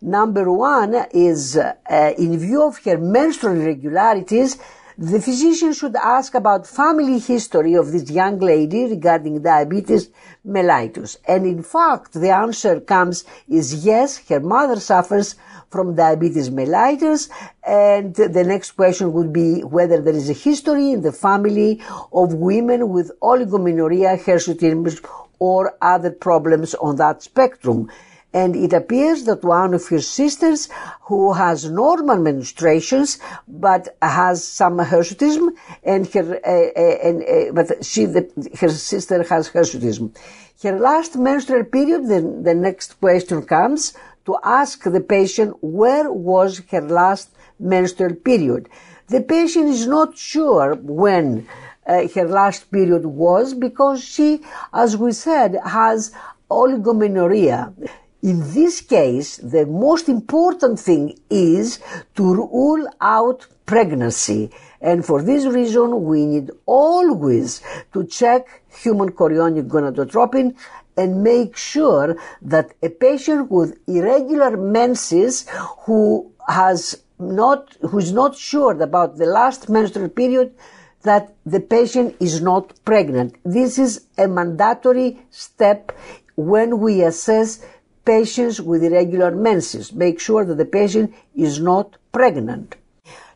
Number 0.00 0.50
one 0.50 1.06
is, 1.12 1.56
uh, 1.56 1.74
in 2.18 2.36
view 2.36 2.64
of 2.64 2.78
her 2.78 2.98
menstrual 2.98 3.60
irregularities, 3.60 4.58
the 5.02 5.20
physician 5.20 5.72
should 5.72 5.96
ask 5.96 6.32
about 6.32 6.64
family 6.64 7.18
history 7.18 7.74
of 7.74 7.90
this 7.90 8.08
young 8.08 8.38
lady 8.38 8.84
regarding 8.84 9.42
diabetes 9.42 10.10
mellitus. 10.46 11.16
And 11.26 11.44
in 11.44 11.64
fact, 11.64 12.12
the 12.12 12.30
answer 12.30 12.78
comes 12.78 13.24
is 13.48 13.84
yes, 13.84 14.18
her 14.28 14.38
mother 14.38 14.78
suffers 14.78 15.34
from 15.70 15.96
diabetes 15.96 16.50
mellitus. 16.50 17.30
And 17.66 18.14
the 18.14 18.44
next 18.44 18.72
question 18.72 19.12
would 19.12 19.32
be 19.32 19.62
whether 19.62 20.00
there 20.00 20.14
is 20.14 20.30
a 20.30 20.34
history 20.34 20.92
in 20.92 21.02
the 21.02 21.10
family 21.10 21.82
of 22.12 22.34
women 22.34 22.90
with 22.90 23.10
oligomenorrhea, 23.20 24.22
hirsutism, 24.22 25.04
or 25.40 25.76
other 25.82 26.12
problems 26.12 26.74
on 26.76 26.94
that 26.96 27.24
spectrum. 27.24 27.90
And 28.32 28.56
it 28.56 28.72
appears 28.72 29.24
that 29.24 29.44
one 29.44 29.74
of 29.74 29.86
her 29.88 30.00
sisters 30.00 30.68
who 31.02 31.34
has 31.34 31.70
normal 31.70 32.16
menstruations 32.16 33.18
but 33.46 33.96
has 34.00 34.42
some 34.42 34.78
hirsutism 34.78 35.50
and 35.84 36.06
her, 36.08 36.40
uh, 36.44 36.80
uh, 36.80 37.08
and, 37.08 37.22
uh, 37.22 37.52
but 37.52 37.84
she, 37.84 38.06
the, 38.06 38.30
her 38.58 38.70
sister 38.70 39.22
has 39.24 39.50
hirsutism. 39.50 40.16
Her 40.62 40.78
last 40.78 41.16
menstrual 41.16 41.64
period, 41.64 42.06
the, 42.06 42.20
the 42.42 42.54
next 42.54 43.00
question 43.00 43.42
comes, 43.42 43.94
to 44.24 44.38
ask 44.42 44.82
the 44.84 45.00
patient 45.00 45.56
where 45.60 46.10
was 46.10 46.62
her 46.70 46.80
last 46.80 47.30
menstrual 47.58 48.14
period. 48.14 48.68
The 49.08 49.20
patient 49.20 49.68
is 49.68 49.86
not 49.86 50.16
sure 50.16 50.74
when 50.76 51.48
uh, 51.86 52.06
her 52.14 52.28
last 52.28 52.70
period 52.70 53.04
was 53.04 53.54
because 53.54 54.02
she, 54.02 54.40
as 54.72 54.96
we 54.96 55.12
said, 55.12 55.58
has 55.64 56.12
oligomenorrhea. 56.50 57.72
In 58.22 58.54
this 58.54 58.80
case, 58.80 59.38
the 59.38 59.66
most 59.66 60.08
important 60.08 60.78
thing 60.78 61.18
is 61.28 61.80
to 62.14 62.34
rule 62.34 62.86
out 63.00 63.48
pregnancy. 63.66 64.52
And 64.80 65.04
for 65.04 65.22
this 65.22 65.44
reason, 65.44 66.04
we 66.04 66.24
need 66.26 66.52
always 66.64 67.62
to 67.92 68.06
check 68.06 68.62
human 68.68 69.10
chorionic 69.10 69.66
gonadotropin 69.66 70.54
and 70.96 71.24
make 71.24 71.56
sure 71.56 72.16
that 72.42 72.74
a 72.80 72.90
patient 72.90 73.50
with 73.50 73.76
irregular 73.88 74.56
menses 74.56 75.48
who 75.86 76.30
has 76.48 77.02
not, 77.18 77.76
who's 77.90 78.12
not 78.12 78.36
sure 78.36 78.80
about 78.80 79.16
the 79.16 79.26
last 79.26 79.68
menstrual 79.68 80.08
period, 80.08 80.54
that 81.02 81.34
the 81.44 81.58
patient 81.58 82.14
is 82.20 82.40
not 82.40 82.72
pregnant. 82.84 83.34
This 83.44 83.80
is 83.80 84.06
a 84.16 84.28
mandatory 84.28 85.18
step 85.30 85.90
when 86.36 86.78
we 86.78 87.02
assess 87.02 87.64
patients 88.04 88.60
with 88.60 88.82
irregular 88.82 89.30
menses. 89.30 89.92
Make 89.92 90.20
sure 90.20 90.44
that 90.44 90.56
the 90.56 90.64
patient 90.64 91.14
is 91.34 91.60
not 91.60 91.96
pregnant 92.12 92.76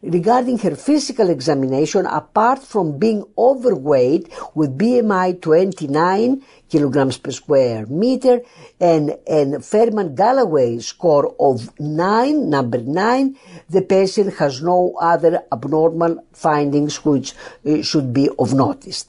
regarding 0.03 0.59
her 0.59 0.77
physical 0.77 1.31
examination, 1.31 2.07
apart 2.07 2.63
from 2.63 2.99
being 2.99 3.25
overweight 3.37 4.29
with 4.55 4.79
BMI 4.79 5.41
29 5.41 6.43
kilograms 6.69 7.19
per 7.19 7.31
square 7.31 7.87
meter 7.87 8.41
and, 8.81 9.17
and 9.27 9.55
Ferriman 9.55 10.15
Gallwey 10.15 10.83
score 10.83 11.35
of 11.41 11.71
9, 11.81 12.51
number 12.51 12.79
9, 12.79 13.37
the 13.71 13.83
patient 13.83 14.35
has 14.35 14.63
no 14.63 14.97
other 15.01 15.43
abnormal 15.53 16.25
findings 16.33 17.05
which 17.05 17.35
uh, 17.67 17.83
should 17.83 18.13
be 18.13 18.29
of 18.39 18.55
notice. 18.55 19.07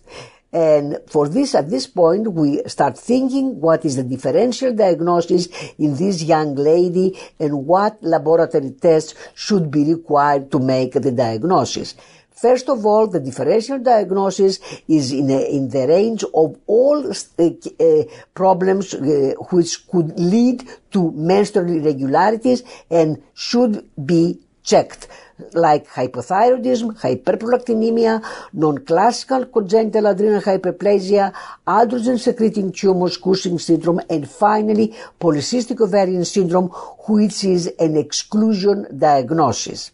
And 0.53 0.99
for 1.07 1.27
this, 1.27 1.55
at 1.55 1.69
this 1.69 1.87
point, 1.87 2.31
we 2.31 2.61
start 2.67 2.97
thinking 2.97 3.59
what 3.59 3.83
is 3.83 3.97
the 3.97 4.03
differential 4.03 4.73
diagnosis 4.73 5.47
in 5.77 5.95
this 5.95 6.23
young 6.23 6.55
lady 6.55 7.19
and 7.39 7.65
what 7.67 8.01
laboratory 8.01 8.71
tests 8.71 9.13
should 9.35 9.69
be 9.69 9.83
required 9.83 10.51
to 10.51 10.59
make 10.59 10.93
the 10.93 11.11
diagnosis. 11.11 11.95
First 12.37 12.69
of 12.69 12.85
all, 12.85 13.07
the 13.07 13.19
differential 13.19 13.79
diagnosis 13.79 14.59
is 14.87 15.11
in, 15.11 15.31
a, 15.31 15.41
in 15.49 15.69
the 15.69 15.87
range 15.87 16.23
of 16.35 16.55
all 16.67 17.11
uh, 17.11 17.43
uh, 17.43 18.03
problems 18.35 18.93
uh, 18.93 19.33
which 19.49 19.87
could 19.87 20.19
lead 20.19 20.63
to 20.91 21.11
menstrual 21.13 21.67
irregularities 21.67 22.61
and 22.91 23.23
should 23.33 23.89
be 24.05 24.39
checked 24.67 25.07
like 25.53 25.87
hypothyroidism, 25.87 26.99
hyperprolactinemia, 26.99 28.13
non-classical 28.53 29.45
congenital 29.45 30.07
adrenal 30.07 30.41
hyperplasia, 30.41 31.33
androgen 31.65 32.19
secreting 32.19 32.71
tumors, 32.71 33.17
Cushing 33.17 33.59
syndrome, 33.59 34.01
and 34.09 34.29
finally 34.29 34.95
polycystic 35.19 35.79
ovarian 35.79 36.25
syndrome, 36.25 36.69
which 37.07 37.43
is 37.43 37.67
an 37.79 37.95
exclusion 37.95 38.87
diagnosis. 38.97 39.91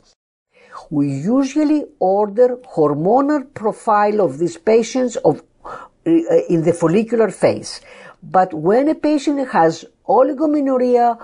We 0.89 1.11
usually 1.11 1.85
order 1.99 2.57
hormonal 2.75 3.53
profile 3.53 4.21
of 4.21 4.37
these 4.39 4.57
patients 4.57 5.15
of, 5.17 5.43
uh, 5.65 6.11
in 6.49 6.63
the 6.63 6.73
follicular 6.73 7.29
phase. 7.31 7.81
But 8.21 8.53
when 8.53 8.87
a 8.87 8.95
patient 8.95 9.49
has 9.49 9.85
oligomenorrhea, 10.07 11.17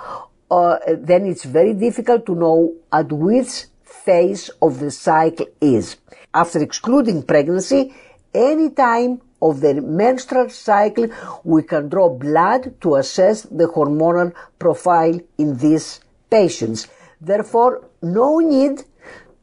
uh, 0.51 0.77
then 0.87 1.25
it's 1.25 1.43
very 1.43 1.73
difficult 1.73 2.25
to 2.25 2.35
know 2.35 2.73
at 2.91 3.11
which 3.11 3.65
phase 3.83 4.49
of 4.61 4.79
the 4.79 4.91
cycle 4.91 5.47
is. 5.61 5.97
After 6.33 6.61
excluding 6.61 7.23
pregnancy, 7.23 7.93
any 8.33 8.69
time 8.69 9.21
of 9.41 9.61
the 9.61 9.73
menstrual 9.81 10.49
cycle, 10.49 11.07
we 11.43 11.63
can 11.63 11.89
draw 11.89 12.09
blood 12.09 12.75
to 12.81 12.95
assess 12.95 13.43
the 13.43 13.67
hormonal 13.67 14.33
profile 14.57 15.19
in 15.37 15.57
these 15.57 16.01
patients. 16.29 16.87
Therefore, 17.21 17.89
no 18.01 18.39
need 18.39 18.83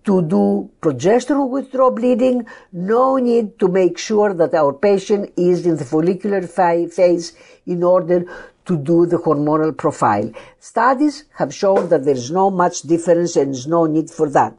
to 0.04 0.22
do 0.22 0.70
progesterone 0.80 1.50
withdrawal 1.50 1.90
bleeding, 1.90 2.46
no 2.72 3.16
need 3.16 3.58
to 3.58 3.68
make 3.68 3.98
sure 3.98 4.32
that 4.34 4.54
our 4.54 4.72
patient 4.72 5.32
is 5.36 5.66
in 5.66 5.76
the 5.76 5.84
follicular 5.84 6.42
phase 6.42 7.32
in 7.66 7.82
order 7.82 8.24
to 8.66 8.76
do 8.76 9.06
the 9.06 9.16
hormonal 9.16 9.76
profile. 9.76 10.30
Studies 10.58 11.24
have 11.38 11.54
shown 11.54 11.88
that 11.88 12.04
there 12.04 12.14
is 12.14 12.30
no 12.30 12.50
much 12.50 12.82
difference 12.82 13.36
and 13.36 13.52
is 13.52 13.66
no 13.66 13.86
need 13.86 14.10
for 14.10 14.28
that. 14.30 14.56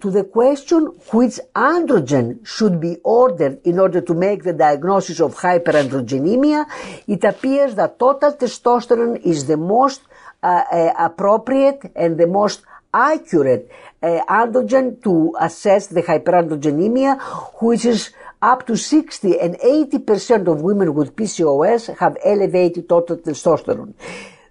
To 0.00 0.10
the 0.10 0.24
question 0.24 0.86
which 1.12 1.38
androgen 1.54 2.46
should 2.46 2.80
be 2.80 2.96
ordered 3.04 3.60
in 3.64 3.78
order 3.78 4.00
to 4.00 4.12
make 4.12 4.42
the 4.42 4.52
diagnosis 4.52 5.20
of 5.20 5.36
hyperandrogenemia, 5.36 6.66
it 7.06 7.24
appears 7.24 7.74
that 7.76 7.98
total 7.98 8.32
testosterone 8.32 9.20
is 9.22 9.46
the 9.46 9.56
most 9.56 10.02
uh, 10.42 10.62
uh, 10.70 10.92
appropriate 10.98 11.92
and 11.96 12.18
the 12.18 12.26
most 12.26 12.62
accurate 12.92 13.70
uh, 14.02 14.20
androgen 14.28 15.02
to 15.02 15.34
assess 15.40 15.88
the 15.88 16.02
hyperandrogenemia, 16.02 17.18
which 17.62 17.84
is 17.84 18.10
up 18.40 18.66
to 18.66 18.76
60 18.76 19.40
and 19.40 19.58
80% 19.58 20.46
of 20.46 20.62
women 20.62 20.94
with 20.94 21.16
PCOS 21.16 21.96
have 21.98 22.16
elevated 22.24 22.88
total 22.88 23.16
testosterone. 23.16 23.94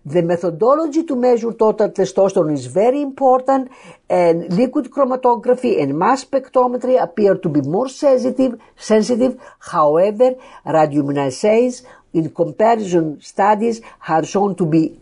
The 0.05 0.21
methodology 0.21 1.03
to 1.03 1.15
measure 1.15 1.51
total 1.51 1.89
testosterone 1.89 2.53
is 2.53 2.67
very 2.67 3.01
important 3.01 3.69
and 4.09 4.53
liquid 4.53 4.89
chromatography 4.89 5.81
and 5.81 5.99
mass 5.99 6.23
spectrometry 6.23 7.01
appear 7.01 7.35
to 7.35 7.49
be 7.49 7.59
more 7.61 7.89
sensitive, 7.89 8.59
sensitive. 8.77 9.37
However, 9.59 10.35
radioimmunoassays 10.65 11.83
in 12.13 12.29
comparison 12.29 13.21
studies 13.21 13.81
have 13.99 14.25
shown 14.25 14.55
to 14.55 14.65
be 14.65 14.97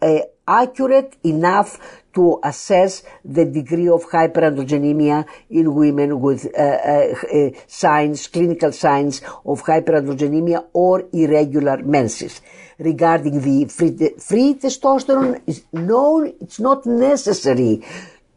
uh, 0.00 0.20
accurate 0.48 1.16
enough 1.22 2.02
to 2.16 2.40
assess 2.42 3.02
the 3.22 3.44
degree 3.44 3.88
of 3.88 4.02
hyperandrogenemia 4.08 5.26
in 5.50 5.74
women 5.74 6.18
with 6.18 6.46
uh, 6.46 6.62
uh, 6.62 7.14
uh, 7.30 7.50
signs, 7.66 8.26
clinical 8.26 8.72
signs 8.72 9.20
of 9.44 9.62
hyperandrogenemia 9.62 10.64
or 10.72 11.04
irregular 11.12 11.76
menses. 11.82 12.40
Regarding 12.78 13.40
the 13.42 13.66
free, 13.66 13.92
free 14.18 14.54
testosterone, 14.54 15.42
is 15.46 15.64
known 15.72 16.32
it's 16.40 16.58
not 16.58 16.86
necessary 16.86 17.84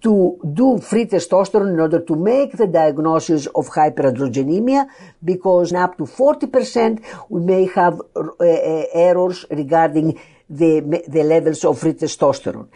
to 0.01 0.37
do 0.53 0.79
free 0.79 1.05
testosterone 1.05 1.73
in 1.73 1.79
order 1.79 2.01
to 2.01 2.15
make 2.15 2.57
the 2.57 2.67
diagnosis 2.67 3.47
of 3.47 3.67
hyperandrogenemia 3.69 4.87
because 5.23 5.71
up 5.71 5.97
to 5.97 6.03
40% 6.03 7.01
we 7.29 7.41
may 7.41 7.65
have 7.67 8.01
uh, 8.15 8.19
uh, 8.19 8.83
errors 8.93 9.45
regarding 9.49 10.19
the, 10.49 11.03
the 11.07 11.23
levels 11.23 11.63
of 11.63 11.79
free 11.79 11.93
testosterone. 11.93 12.67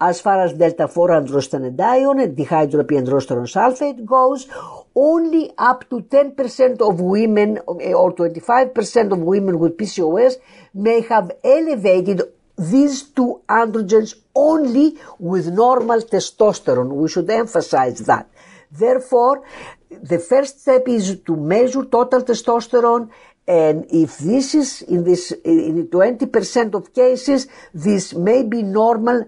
As 0.00 0.20
far 0.20 0.40
as 0.42 0.54
delta 0.54 0.88
4 0.88 1.10
androstenedione 1.10 2.24
and 2.24 2.36
dehydroepiandrosterone 2.36 3.50
sulfate 3.54 4.04
goes, 4.04 4.48
only 4.94 5.50
up 5.58 5.88
to 5.90 6.00
10% 6.00 6.80
of 6.80 7.00
women 7.00 7.58
eh, 7.80 7.92
or 7.92 8.14
25% 8.14 9.12
of 9.12 9.18
women 9.18 9.58
with 9.58 9.76
PCOS 9.76 10.36
may 10.72 11.02
have 11.02 11.30
elevated 11.44 12.22
these 12.56 13.02
two 13.02 13.42
androgens 13.48 14.14
only 14.34 14.98
with 15.18 15.48
normal 15.48 16.00
testosterone. 16.00 16.92
We 16.92 17.08
should 17.08 17.28
emphasize 17.30 17.98
that. 18.06 18.28
Therefore, 18.70 19.44
the 19.90 20.18
first 20.18 20.60
step 20.62 20.88
is 20.88 21.20
to 21.26 21.36
measure 21.36 21.84
total 21.84 22.22
testosterone 22.22 23.10
and 23.46 23.84
if 23.90 24.18
this 24.18 24.54
is 24.54 24.82
in 24.82 25.02
this, 25.04 25.32
in 25.44 25.88
20% 25.88 26.74
of 26.74 26.94
cases, 26.94 27.48
this 27.74 28.14
may 28.14 28.44
be 28.44 28.62
normal 28.62 29.24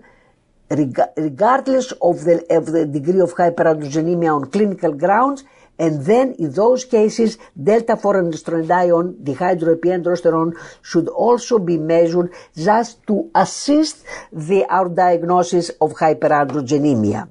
regardless 0.77 1.93
of 1.93 2.25
the, 2.25 2.45
of 2.51 2.67
the 2.67 2.87
degree 2.87 3.21
of 3.21 3.35
hyperandrogenemia 3.35 4.35
on 4.35 4.51
clinical 4.51 4.93
grounds. 4.93 5.45
And 5.79 6.05
then 6.05 6.35
in 6.39 6.53
those 6.53 6.85
cases, 6.85 7.39
delta 7.61 7.97
4 7.97 8.23
androstenedione, 8.23 9.25
dehydroepiandrosterone, 9.25 10.53
should 10.83 11.09
also 11.09 11.59
be 11.59 11.77
measured 11.79 12.33
just 12.57 13.05
to 13.07 13.31
assist 13.35 14.05
the, 14.33 14.65
our 14.69 14.89
diagnosis 14.89 15.71
of 15.81 15.95
hyperandrogenemia. 15.95 17.29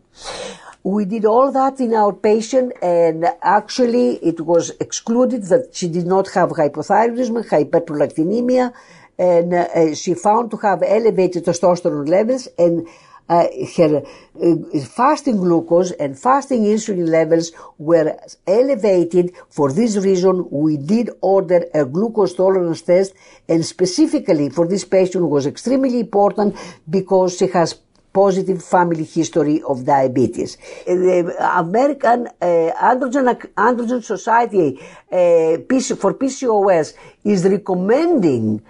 We 0.83 1.05
did 1.05 1.25
all 1.25 1.51
that 1.51 1.79
in 1.79 1.93
our 1.93 2.11
patient 2.11 2.73
and 2.81 3.25
actually 3.43 4.15
it 4.15 4.41
was 4.41 4.71
excluded 4.79 5.43
that 5.43 5.75
she 5.75 5.87
did 5.87 6.07
not 6.07 6.27
have 6.31 6.49
hypothyroidism, 6.49 7.47
hyperprolactinemia, 7.47 8.73
and 9.19 9.53
uh, 9.53 9.93
she 9.93 10.15
found 10.15 10.49
to 10.49 10.57
have 10.57 10.81
elevated 10.81 11.45
testosterone 11.45 12.09
levels 12.09 12.47
and 12.57 12.87
uh, 13.31 13.47
her 13.77 14.03
uh, 14.43 14.79
fasting 14.81 15.37
glucose 15.37 15.91
and 15.91 16.19
fasting 16.19 16.63
insulin 16.63 17.07
levels 17.07 17.51
were 17.77 18.17
elevated. 18.45 19.31
For 19.49 19.71
this 19.71 19.95
reason, 19.95 20.47
we 20.51 20.75
did 20.75 21.09
order 21.21 21.65
a 21.73 21.85
glucose 21.85 22.33
tolerance 22.33 22.81
test 22.81 23.13
and 23.47 23.65
specifically 23.65 24.49
for 24.49 24.67
this 24.67 24.83
patient 24.83 25.29
was 25.29 25.45
extremely 25.47 26.01
important 26.01 26.57
because 26.89 27.37
she 27.37 27.47
has 27.47 27.79
positive 28.13 28.61
family 28.61 29.05
history 29.05 29.61
of 29.65 29.85
diabetes. 29.85 30.57
The 30.85 31.33
American 31.57 32.27
uh, 32.27 32.71
Androgen, 32.91 33.33
Androgen 33.55 34.03
Society 34.03 34.77
uh, 35.09 35.95
for 35.95 36.13
PCOS 36.15 36.93
is 37.23 37.45
recommending 37.45 38.61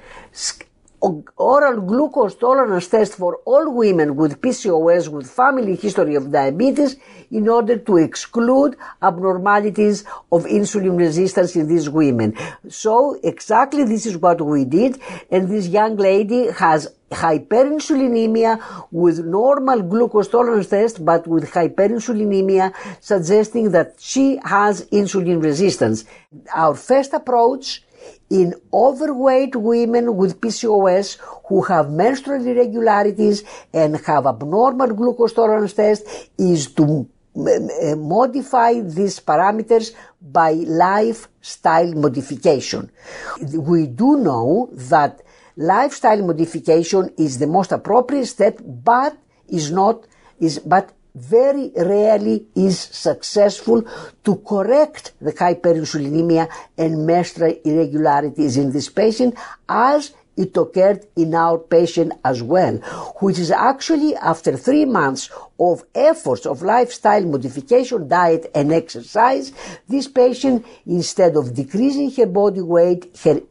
oral 1.02 1.82
glucose 1.82 2.36
tolerance 2.36 2.88
test 2.88 3.16
for 3.16 3.38
all 3.46 3.74
women 3.74 4.16
with 4.16 4.40
PCOS 4.42 5.08
with 5.08 5.30
family 5.30 5.76
history 5.76 6.16
of 6.16 6.32
diabetes 6.32 6.96
in 7.32 7.48
order 7.48 7.78
to 7.78 7.98
exclude 7.98 8.76
abnormalities 9.02 10.04
of 10.32 10.46
insulin 10.46 10.98
resistance 10.98 11.56
in 11.56 11.68
these 11.68 11.90
women. 11.90 12.38
So 12.70 13.20
exactly 13.24 13.84
this 13.84 14.06
is 14.06 14.18
what 14.18 14.42
we 14.42 14.64
did 14.66 15.00
and 15.32 15.50
this 15.50 15.68
young 15.68 15.96
lady 15.96 16.52
has 16.52 16.94
hyperinsulinemia 17.10 18.88
with 18.92 19.26
normal 19.26 19.82
glucose 19.82 20.28
tolerance 20.28 20.68
test 20.68 21.04
but 21.04 21.28
with 21.28 21.50
hyperinsulinemia 21.52 22.74
suggesting 23.02 23.72
that 23.72 23.96
she 24.00 24.40
has 24.44 24.86
insulin 24.92 25.42
resistance. 25.42 26.06
Our 26.54 26.76
first 26.76 27.14
approach 27.14 27.84
in 28.30 28.56
overweight 28.74 29.56
women 29.56 30.16
with 30.16 30.40
PCOS 30.40 31.18
who 31.48 31.62
have 31.64 31.92
menstrual 31.92 32.46
irregularities 32.46 33.44
and 33.74 33.98
have 34.06 34.26
abnormal 34.26 34.94
glucose 34.94 35.34
tolerance 35.34 35.74
test 35.74 36.06
is 36.38 36.68
to 36.74 37.08
modify 37.36 38.80
these 38.82 39.20
parameters 39.20 39.94
by 40.22 40.52
lifestyle 40.52 41.94
modification. 41.94 42.92
We 43.54 43.88
do 43.88 44.18
know 44.18 44.70
that 44.74 45.22
lifestyle 45.56 46.24
modification 46.26 47.10
is 47.18 47.40
the 47.40 47.48
most 47.48 47.72
appropriate 47.72 48.26
step, 48.26 48.60
but 48.64 49.18
is 49.48 49.72
not, 49.72 50.06
is, 50.40 50.60
but 50.60 50.92
very 51.14 51.72
rarely 51.76 52.46
is 52.56 52.80
successful 52.80 53.84
to 54.24 54.36
correct 54.38 55.14
the 55.20 55.34
hyperinsulinemia 55.34 56.50
and 56.78 57.06
menstrual 57.06 57.54
irregularities 57.66 58.58
in 58.58 58.72
this 58.72 58.90
patient 58.90 59.36
as 59.68 60.14
it 60.38 60.56
occurred 60.56 61.06
in 61.16 61.36
our 61.36 61.58
patient 61.58 62.14
as 62.24 62.42
well, 62.42 62.78
which 63.20 63.38
is 63.38 63.52
actually 63.52 64.16
after 64.16 64.56
three 64.56 64.86
months 64.86 65.30
of 65.60 65.84
efforts 65.94 66.46
of 66.46 66.62
lifestyle 66.62 67.24
modification, 67.26 68.08
diet 68.08 68.50
and 68.56 68.72
exercise, 68.72 69.52
this 69.88 70.08
patient, 70.08 70.66
instead 70.86 71.36
of 71.36 71.54
decreasing 71.54 72.10
her 72.12 72.26
body 72.26 72.62
weight, 72.62 73.16
her 73.24 73.42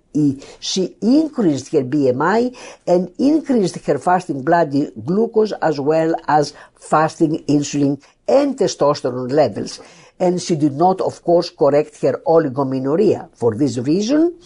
she 0.60 0.96
increased 1.00 1.72
her 1.72 1.82
BMI 1.82 2.56
and 2.86 3.12
increased 3.18 3.84
her 3.86 3.98
fasting 3.98 4.42
blood 4.42 4.72
glucose 5.04 5.52
as 5.62 5.80
well 5.80 6.14
as 6.28 6.54
fasting 6.76 7.44
insulin 7.48 8.02
and 8.26 8.56
testosterone 8.56 9.32
levels. 9.32 9.80
And 10.18 10.40
she 10.40 10.56
did 10.56 10.72
not, 10.72 11.00
of 11.00 11.22
course, 11.22 11.50
correct 11.50 12.00
her 12.02 12.20
oligomenorrhea. 12.26 13.34
For 13.34 13.54
this 13.54 13.78
reason, 13.78 14.38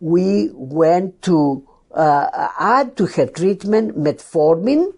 we 0.00 0.50
went 0.52 1.22
to 1.22 1.66
uh, 1.94 2.48
add 2.58 2.96
to 2.96 3.06
her 3.06 3.26
treatment 3.26 3.96
metformin, 3.98 4.92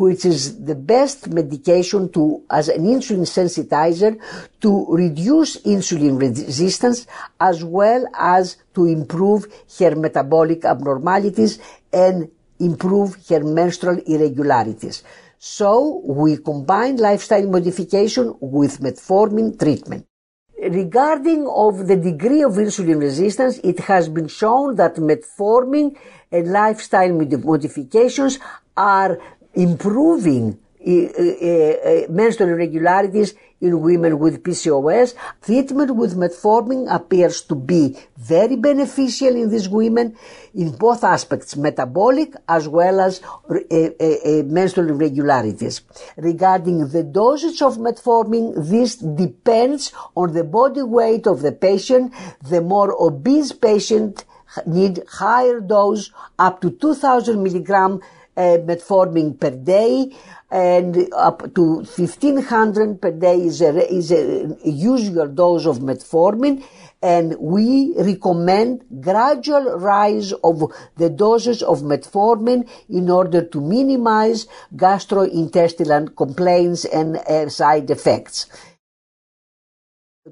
which 0.00 0.24
is 0.24 0.64
the 0.64 0.74
best 0.74 1.28
medication 1.28 2.10
to, 2.12 2.42
as 2.50 2.68
an 2.68 2.84
insulin 2.84 3.28
sensitizer 3.28 4.18
to 4.60 4.86
reduce 4.88 5.58
insulin 5.58 6.18
resistance 6.18 7.06
as 7.38 7.62
well 7.62 8.06
as 8.18 8.56
to 8.74 8.86
improve 8.86 9.46
her 9.78 9.94
metabolic 9.94 10.64
abnormalities 10.64 11.58
and 11.92 12.30
improve 12.58 13.16
her 13.28 13.44
menstrual 13.44 13.98
irregularities. 14.06 15.02
So 15.38 16.02
we 16.04 16.38
combine 16.38 16.96
lifestyle 16.96 17.46
modification 17.46 18.34
with 18.40 18.80
metformin 18.80 19.58
treatment. 19.58 20.06
Regarding 20.62 21.46
of 21.48 21.86
the 21.86 21.96
degree 21.96 22.42
of 22.42 22.52
insulin 22.52 23.00
resistance, 23.00 23.58
it 23.64 23.80
has 23.80 24.08
been 24.10 24.28
shown 24.28 24.76
that 24.76 24.96
metformin 24.96 25.96
and 26.30 26.52
lifestyle 26.52 27.12
modifications 27.12 28.38
are 28.76 29.18
improving 29.60 30.58
menstrual 32.08 32.50
irregularities 32.50 33.34
in 33.60 33.80
women 33.80 34.18
with 34.18 34.42
PCOS. 34.42 35.14
Treatment 35.42 35.94
with 35.94 36.16
metformin 36.16 36.92
appears 36.92 37.42
to 37.42 37.54
be 37.54 37.96
very 38.16 38.56
beneficial 38.56 39.36
in 39.36 39.50
these 39.50 39.68
women 39.68 40.16
in 40.54 40.74
both 40.76 41.04
aspects, 41.04 41.56
metabolic 41.56 42.34
as 42.48 42.66
well 42.66 43.00
as 43.00 43.20
uh, 43.50 43.54
uh, 43.54 44.42
menstrual 44.46 44.88
irregularities. 44.88 45.82
Regarding 46.16 46.88
the 46.88 47.02
dosage 47.02 47.60
of 47.60 47.76
metformin, 47.76 48.54
this 48.56 48.96
depends 48.96 49.92
on 50.16 50.32
the 50.32 50.44
body 50.44 50.82
weight 50.82 51.26
of 51.26 51.42
the 51.42 51.52
patient. 51.52 52.14
The 52.48 52.62
more 52.62 52.94
obese 52.98 53.52
patient 53.52 54.24
need 54.66 55.02
higher 55.08 55.60
dose 55.60 56.10
up 56.38 56.60
to 56.60 56.70
2000 56.70 57.42
milligram 57.42 58.00
uh, 58.36 58.58
metformin 58.64 59.38
per 59.38 59.50
day 59.50 60.12
and 60.50 61.08
up 61.14 61.54
to 61.54 61.84
1500 61.84 63.00
per 63.00 63.12
day 63.12 63.36
is 63.36 63.60
a, 63.60 63.92
is 63.92 64.10
a 64.10 64.56
usual 64.64 65.28
dose 65.28 65.66
of 65.66 65.78
metformin 65.78 66.62
and 67.02 67.36
we 67.38 67.94
recommend 67.96 68.84
gradual 69.00 69.78
rise 69.78 70.32
of 70.44 70.72
the 70.96 71.08
doses 71.08 71.62
of 71.62 71.80
metformin 71.80 72.68
in 72.88 73.08
order 73.08 73.42
to 73.42 73.60
minimize 73.60 74.46
gastrointestinal 74.76 76.14
complaints 76.14 76.84
and 76.84 77.16
uh, 77.16 77.48
side 77.48 77.90
effects. 77.90 78.46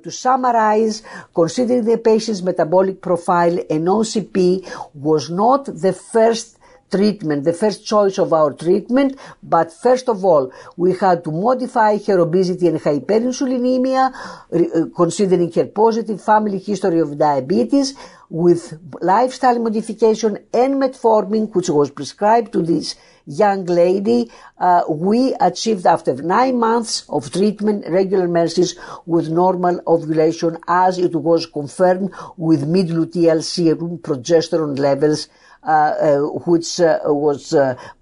To 0.03 0.11
summarize, 0.11 1.03
considering 1.35 1.85
the 1.85 1.97
patient's 1.97 2.43
metabolic 2.43 3.01
profile, 3.01 3.59
an 3.71 3.87
OCP 3.87 4.71
was 4.95 5.31
not 5.31 5.65
the 5.65 5.95
first 5.95 6.58
treatment, 6.91 7.45
the 7.45 7.53
first 7.53 7.87
choice 7.87 8.19
of 8.19 8.33
our 8.33 8.53
treatment, 8.53 9.19
but 9.43 9.73
first 9.73 10.09
of 10.09 10.25
all, 10.25 10.53
we 10.77 10.95
had 10.95 11.25
to 11.25 11.31
modify 11.31 11.99
her 11.99 12.19
obesity 12.21 12.67
and 12.69 12.81
hyperinsulinemia, 12.81 14.13
uh, 14.13 14.87
considering 14.97 15.53
her 15.53 15.67
positive 15.67 16.23
family 16.23 16.59
history 16.59 17.01
of 17.01 17.19
diabetes, 17.19 17.95
with 18.31 18.79
lifestyle 19.01 19.59
modification 19.59 20.39
and 20.53 20.75
metformin, 20.75 21.55
which 21.55 21.71
was 21.71 21.91
prescribed 21.91 22.53
to 22.53 22.63
this 22.63 22.95
young 23.29 23.67
lady, 23.67 24.31
uh, 24.59 24.83
we 24.89 25.35
achieved 25.41 25.87
after 25.87 26.15
nine 26.15 26.59
months 26.59 27.05
of 27.09 27.31
treatment 27.31 27.85
regular 27.89 28.27
menses 28.27 28.75
with 29.07 29.29
normal 29.29 29.81
ovulation 29.87 30.57
as 30.67 30.99
it 30.99 31.15
was 31.15 31.47
confirmed 31.47 32.11
with 32.37 32.67
mid-luteal 32.67 33.43
serum 33.43 33.99
progesterone 33.99 34.79
levels 34.79 35.29
uh, 35.65 35.71
uh, 35.71 36.19
which 36.47 36.81
uh, 36.81 37.01
was 37.05 37.53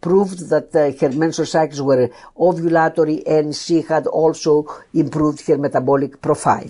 proved 0.02 0.50
that 0.50 0.68
her 1.00 1.10
menstrual 1.10 1.46
cycles 1.46 1.80
were 1.80 2.10
ovulatory 2.36 3.22
and 3.26 3.56
she 3.56 3.80
had 3.80 4.06
also 4.06 4.66
improved 4.92 5.44
her 5.46 5.56
metabolic 5.56 6.20
profile. 6.20 6.68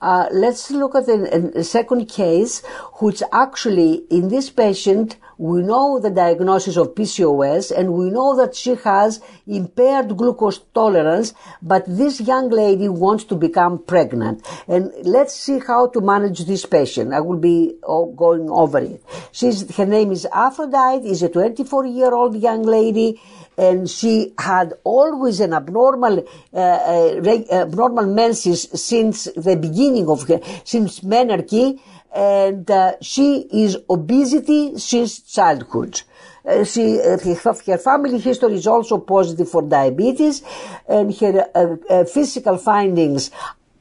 Uh, 0.00 0.26
let's 0.32 0.70
look 0.70 0.94
at 0.94 1.06
the, 1.06 1.62
second 1.62 2.06
case, 2.06 2.64
which 3.00 3.22
actually 3.30 4.04
in 4.10 4.28
this 4.28 4.48
patient 4.48 5.16
we 5.38 5.62
know 5.62 6.00
the 6.00 6.10
diagnosis 6.10 6.76
of 6.76 6.94
PCOS 6.96 7.70
and 7.70 7.92
we 7.94 8.10
know 8.10 8.36
that 8.36 8.56
she 8.56 8.74
has 8.74 9.20
impaired 9.46 10.16
glucose 10.16 10.58
tolerance, 10.74 11.32
but 11.62 11.84
this 11.86 12.20
young 12.20 12.50
lady 12.50 12.88
wants 12.88 13.24
to 13.24 13.36
become 13.36 13.78
pregnant. 13.84 14.44
And 14.66 14.92
let's 15.04 15.34
see 15.34 15.60
how 15.60 15.88
to 15.88 16.00
manage 16.00 16.44
this 16.44 16.66
patient. 16.66 17.14
I 17.14 17.20
will 17.20 17.38
be 17.38 17.76
going 17.82 18.50
over 18.50 18.78
it. 18.80 19.02
She's, 19.30 19.74
her 19.76 19.86
name 19.86 20.10
is 20.10 20.26
Aphrodite, 20.26 21.08
is 21.08 21.22
a 21.22 21.28
24 21.28 21.86
year 21.86 22.12
old 22.12 22.36
young 22.36 22.64
lady 22.64 23.20
and 23.56 23.90
she 23.90 24.34
had 24.38 24.72
always 24.84 25.40
an 25.40 25.52
abnormal, 25.52 26.24
uh, 26.52 26.56
uh, 26.56 27.44
abnormal 27.50 28.06
menses 28.06 28.68
since 28.72 29.24
the 29.36 29.56
beginning 29.56 30.08
of 30.08 30.28
her, 30.28 30.40
since 30.64 31.00
menarche 31.00 31.80
and 32.14 32.70
uh, 32.70 32.94
she 33.00 33.48
is 33.52 33.76
obesity 33.88 34.78
since 34.78 35.20
childhood. 35.20 36.02
Uh, 36.44 36.64
she, 36.64 37.00
uh, 37.00 37.18
her 37.18 37.78
family 37.78 38.18
history 38.18 38.54
is 38.54 38.66
also 38.66 38.98
positive 38.98 39.48
for 39.50 39.62
diabetes, 39.62 40.42
and 40.88 41.14
her 41.16 41.48
uh, 41.90 42.04
physical 42.04 42.56
findings 42.56 43.30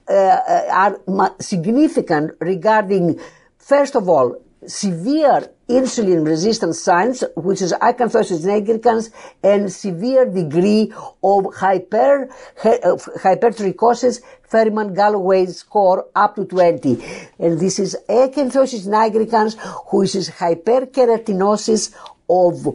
are 0.09 0.99
significant 1.39 2.31
regarding, 2.39 3.19
first 3.57 3.95
of 3.95 4.07
all, 4.07 4.41
severe 4.65 5.49
insulin 5.69 6.25
resistance 6.25 6.81
signs, 6.81 7.23
which 7.35 7.61
is 7.61 7.73
acanthosis 7.73 8.45
nigricans, 8.45 9.11
and 9.43 9.71
severe 9.71 10.25
degree 10.25 10.91
of 11.23 11.53
hyper, 11.55 12.29
hypertrichosis 12.57 14.21
Ferriman 14.51 14.95
Gallwey 14.95 15.47
score 15.53 16.07
up 16.15 16.35
to 16.35 16.45
20. 16.45 17.03
And 17.39 17.59
this 17.59 17.79
is 17.79 17.97
acanthosis 18.09 18.87
nigricans, 18.87 19.57
which 19.91 20.15
is 20.15 20.29
hyperkeratinosis 20.29 21.93
of 22.29 22.67
uh, 22.67 22.73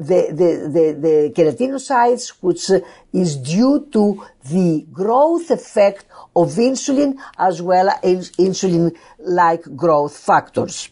the, 0.00 0.28
the, 0.30 0.70
the, 0.72 0.96
the 1.00 1.32
keratinocytes, 1.34 2.30
which 2.40 2.70
is 3.12 3.36
due 3.36 3.86
to 3.92 4.24
the 4.50 4.86
growth 4.92 5.50
effect 5.50 6.06
of 6.34 6.48
insulin 6.56 7.18
as 7.38 7.60
well 7.60 7.88
as 8.02 8.30
insulin-like 8.32 9.76
growth 9.76 10.16
factors. 10.16 10.90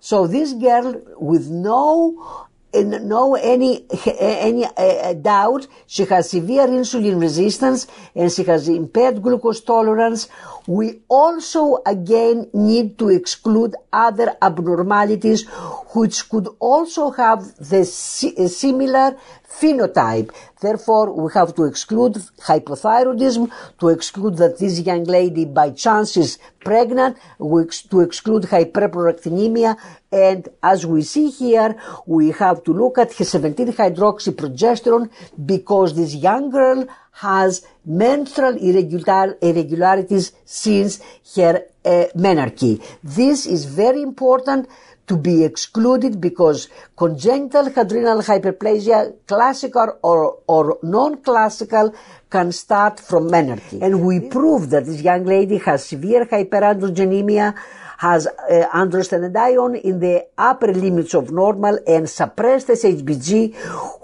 So 0.00 0.26
this 0.26 0.52
girl 0.52 1.00
with 1.18 1.48
no 1.48 2.48
no 2.74 3.34
any 3.34 3.84
any 4.18 4.64
uh, 4.64 5.12
doubt 5.14 5.66
she 5.86 6.04
has 6.06 6.30
severe 6.30 6.66
insulin 6.66 7.20
resistance 7.20 7.86
and 8.14 8.32
she 8.32 8.44
has 8.44 8.68
impaired 8.68 9.22
glucose 9.22 9.60
tolerance 9.60 10.28
we 10.66 11.00
also 11.08 11.78
again 11.86 12.48
need 12.52 12.98
to 12.98 13.08
exclude 13.08 13.74
other 13.92 14.34
abnormalities 14.40 15.46
which 15.94 16.28
could 16.28 16.48
also 16.58 17.10
have 17.10 17.54
the 17.56 17.84
similar 17.84 19.16
phenotype. 19.48 20.30
Therefore, 20.60 21.12
we 21.12 21.30
have 21.34 21.54
to 21.56 21.64
exclude 21.64 22.14
hypothyroidism, 22.40 23.50
to 23.80 23.88
exclude 23.88 24.36
that 24.38 24.58
this 24.58 24.80
young 24.80 25.04
lady 25.04 25.44
by 25.44 25.70
chance 25.70 26.16
is 26.16 26.38
pregnant, 26.60 27.18
to 27.38 28.00
exclude 28.00 28.44
hyperprolactinemia, 28.44 29.76
and 30.10 30.48
as 30.62 30.86
we 30.86 31.02
see 31.02 31.28
here, 31.30 31.76
we 32.06 32.30
have 32.30 32.62
to 32.64 32.72
look 32.72 32.96
at 32.98 33.12
her 33.14 33.24
17-hydroxyprogesterone 33.24 35.10
because 35.44 35.94
this 35.96 36.14
young 36.14 36.50
girl 36.50 36.86
has 37.12 37.64
menstrual 37.84 38.56
irregular, 38.56 39.36
irregularities 39.40 40.32
since 40.44 41.00
her 41.36 41.62
uh, 41.84 42.06
menarche. 42.16 42.82
This 43.02 43.46
is 43.46 43.64
very 43.64 44.02
important 44.02 44.68
to 45.06 45.16
be 45.16 45.44
excluded 45.44 46.20
because 46.20 46.68
congenital 46.96 47.66
adrenal 47.66 48.22
hyperplasia, 48.22 49.14
classical 49.26 49.98
or, 50.02 50.38
or 50.46 50.78
non-classical, 50.82 51.94
can 52.30 52.52
start 52.52 52.98
from 52.98 53.28
menarche. 53.28 53.82
And 53.82 54.06
we 54.06 54.20
prove 54.20 54.70
that 54.70 54.86
this 54.86 55.02
young 55.02 55.24
lady 55.24 55.58
has 55.58 55.84
severe 55.84 56.24
hyperandrogenemia, 56.26 57.54
has 58.02 58.26
uh, 58.26 58.66
androstenedione 58.74 59.80
in 59.80 60.00
the 60.00 60.26
upper 60.36 60.72
limits 60.72 61.14
of 61.14 61.30
normal 61.30 61.78
and 61.86 62.10
suppressed 62.10 62.66
SHBG, 62.66 63.54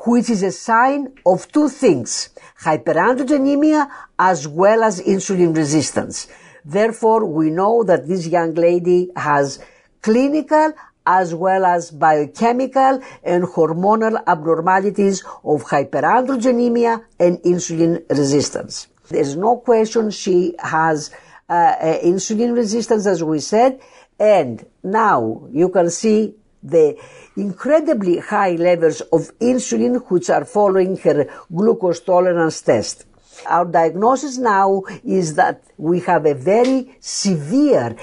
which 0.07 0.30
is 0.30 0.44
a 0.44 0.53
sign 0.53 1.12
of 1.26 1.51
two 1.51 1.68
things, 1.68 2.28
hyperandrogenemia 2.62 3.90
as 4.16 4.46
well 4.46 4.84
as 4.84 5.01
insulin 5.03 5.57
resistance. 5.57 6.28
Therefore, 6.64 7.24
we 7.24 7.51
know 7.51 7.82
that 7.82 8.07
this 8.07 8.28
young 8.28 8.55
lady 8.55 9.11
has 9.16 9.59
clinical 10.01 10.72
as 11.05 11.34
well 11.34 11.64
as 11.64 11.90
biochemical 11.90 13.03
and 13.24 13.42
hormonal 13.42 14.22
abnormalities 14.28 15.24
of 15.42 15.64
hyperandrogenemia 15.64 17.03
and 17.18 17.38
insulin 17.38 18.09
resistance. 18.11 18.86
There's 19.09 19.34
no 19.34 19.57
question 19.57 20.12
she 20.12 20.55
has 20.61 21.11
Uh, 21.49 21.53
uh, 21.53 21.99
insulin 22.01 22.55
resistance, 22.55 23.07
as 23.07 23.24
we 23.24 23.40
said, 23.40 23.80
and 24.20 24.66
now 24.82 25.49
you 25.51 25.70
can 25.70 25.88
see 25.88 26.34
the 26.62 26.94
incredibly 27.36 28.18
high 28.18 28.53
levels 28.53 29.01
of 29.12 29.30
insulin 29.38 30.05
which 30.11 30.28
are 30.28 30.44
following 30.44 30.96
her 30.99 31.26
glucose 31.55 32.01
tolerance 32.01 32.61
test. 32.61 33.07
Our 33.46 33.64
diagnosis 33.64 34.36
now 34.36 34.82
is 35.05 35.34
that 35.36 35.62
we 35.76 36.01
have 36.01 36.26
a 36.26 36.34
very 36.34 36.96
severe 37.01 37.96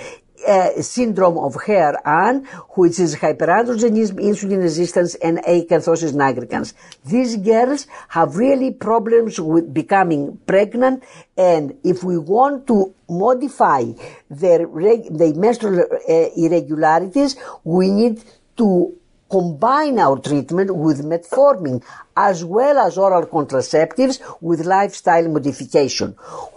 uh, 0.48 0.82
syndrome 0.82 1.38
of 1.38 1.56
HAIR-AN, 1.66 2.46
which 2.76 3.00
is 3.00 3.16
hyperandrogenism, 3.16 4.20
insulin 4.20 4.62
resistance, 4.62 5.16
and 5.16 5.40
acanthosis 5.40 6.14
nigricans. 6.14 6.74
These 7.06 7.38
girls 7.38 7.88
have 8.10 8.38
really 8.38 8.72
problems 8.72 9.40
with 9.40 9.74
becoming 9.74 10.38
pregnant, 10.46 11.04
and 11.38 11.78
if 11.84 12.04
we 12.04 12.18
want 12.18 12.68
to 12.68 12.94
modify 13.10 13.84
their, 14.30 14.68
their 14.68 15.34
menstrual 15.34 15.80
uh, 15.80 16.14
irregularities, 16.36 17.36
we 17.64 17.92
need 17.92 18.24
to 18.58 18.96
combine 19.36 20.00
our 20.00 20.18
treatment 20.18 20.74
with 20.74 21.04
metformin 21.04 21.84
as 22.16 22.46
well 22.46 22.78
as 22.80 22.98
oral 22.98 23.26
contraceptives 23.26 24.22
with 24.40 24.66
lifestyle 24.66 25.28
modification. 25.28 26.12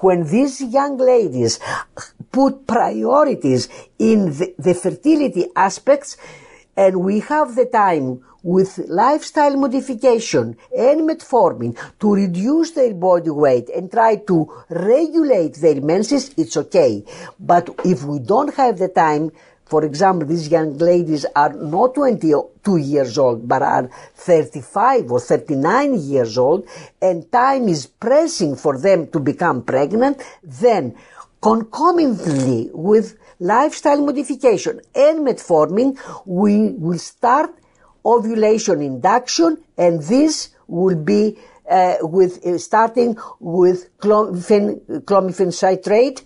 When 0.05 0.22
these 0.35 0.62
young 0.62 0.97
ladies 0.97 1.59
put 2.31 2.68
priorities 2.68 3.68
in 3.99 4.26
the, 4.39 4.55
the 4.59 4.74
fertility 4.74 5.47
aspects 5.57 6.16
and 6.76 7.01
we 7.03 7.18
have 7.18 7.57
the 7.57 7.66
time 7.66 8.24
with 8.45 8.79
lifestyle 8.87 9.57
modification 9.57 10.57
and 10.76 11.01
metformin 11.09 11.76
to 11.99 12.14
reduce 12.14 12.70
their 12.70 12.95
body 12.95 13.31
weight 13.31 13.68
and 13.70 13.91
try 13.91 14.14
to 14.14 14.37
regulate 14.68 15.57
their 15.57 15.81
menses, 15.81 16.33
it's 16.37 16.57
okay. 16.57 17.05
But 17.41 17.68
if 17.85 18.05
we 18.05 18.20
don't 18.20 18.55
have 18.55 18.79
the 18.79 18.89
time, 18.89 19.33
for 19.68 19.84
example, 19.84 20.26
these 20.26 20.48
young 20.48 20.78
ladies 20.78 21.26
are 21.36 21.52
not 21.52 21.94
22 21.94 22.76
years 22.78 23.18
old, 23.18 23.46
but 23.46 23.60
are 23.60 23.90
35 24.14 25.12
or 25.12 25.20
39 25.20 26.00
years 26.00 26.38
old, 26.38 26.66
and 27.02 27.30
time 27.30 27.68
is 27.68 27.86
pressing 27.86 28.56
for 28.56 28.78
them 28.78 29.08
to 29.08 29.20
become 29.20 29.62
pregnant, 29.62 30.22
then 30.42 30.96
concomitantly 31.42 32.70
with 32.72 33.18
lifestyle 33.40 34.00
modification 34.00 34.80
and 34.94 35.26
metformin, 35.26 35.98
we 36.24 36.70
will 36.70 36.98
start 36.98 37.54
ovulation 38.04 38.80
induction, 38.80 39.58
and 39.76 40.02
this 40.02 40.48
will 40.66 40.96
be 40.96 41.36
uh, 41.70 41.96
with 42.00 42.44
uh, 42.46 42.56
starting 42.56 43.16
with 43.40 43.98
clomiphene, 43.98 44.80
clomiphene 45.02 45.52
citrate, 45.52 46.24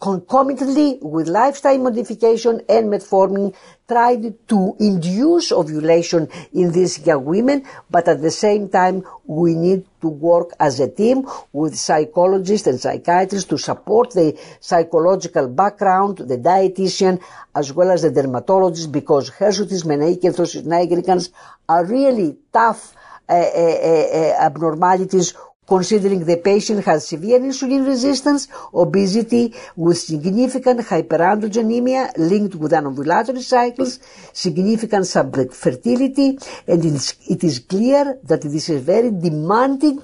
concomitantly 0.00 0.98
with 1.02 1.26
lifestyle 1.28 1.78
modification 1.78 2.60
and 2.68 2.92
metformin 2.92 3.54
tried 3.88 4.34
to 4.46 4.76
induce 4.78 5.50
ovulation 5.50 6.28
in 6.52 6.70
these 6.72 7.04
young 7.06 7.24
women, 7.24 7.64
but 7.90 8.06
at 8.06 8.20
the 8.20 8.30
same 8.30 8.68
time 8.68 9.02
we 9.26 9.54
need 9.54 9.84
to 10.00 10.08
work 10.08 10.50
as 10.60 10.78
a 10.78 10.88
team 10.88 11.26
with 11.52 11.74
psychologists 11.76 12.66
and 12.66 12.78
psychiatrists 12.78 13.48
to 13.48 13.58
support 13.58 14.10
the 14.12 14.38
psychological 14.60 15.48
background, 15.48 16.18
the 16.18 16.38
dietitian, 16.38 17.20
as 17.54 17.72
well 17.72 17.90
as 17.90 18.02
the 18.02 18.10
dermatologist, 18.10 18.92
because 18.92 19.30
hirsutism 19.30 19.94
and 19.94 20.02
acanthosis 20.02 20.62
nigricans 20.62 21.30
are 21.68 21.84
really 21.84 22.36
tough 22.52 22.94
uh, 23.28 23.32
uh, 23.32 23.36
uh, 23.36 24.34
abnormalities 24.40 25.34
considering 25.68 26.24
the 26.24 26.38
patient 26.38 26.84
has 26.84 27.06
severe 27.06 27.38
insulin 27.38 27.86
resistance, 27.86 28.48
obesity 28.72 29.54
with 29.76 29.98
significant 29.98 30.80
hyperandrogenemia 30.80 32.10
linked 32.16 32.54
with 32.54 32.72
anovulatory 32.72 33.42
cycles, 33.42 34.00
significant 34.32 35.04
subfertility, 35.04 36.28
and 36.66 36.84
it 36.84 37.44
is 37.44 37.58
clear 37.58 38.18
that 38.24 38.42
this 38.42 38.68
is 38.68 38.76
a 38.76 38.80
very 38.80 39.10
demanding 39.10 40.02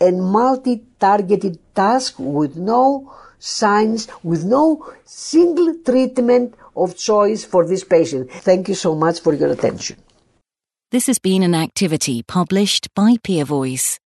and 0.00 0.22
multi-targeted 0.22 1.58
task 1.74 2.14
with 2.18 2.56
no 2.56 3.12
signs, 3.38 4.08
with 4.22 4.44
no 4.44 4.92
single 5.04 5.74
treatment 5.84 6.54
of 6.76 6.96
choice 6.96 7.44
for 7.44 7.66
this 7.66 7.84
patient. 7.84 8.30
Thank 8.30 8.68
you 8.68 8.74
so 8.74 8.94
much 8.94 9.20
for 9.20 9.32
your 9.34 9.50
attention. 9.50 9.96
This 10.90 11.06
has 11.06 11.18
been 11.18 11.42
an 11.42 11.54
activity 11.54 12.22
published 12.22 12.94
by 12.94 13.16
PeerVoice. 13.16 13.98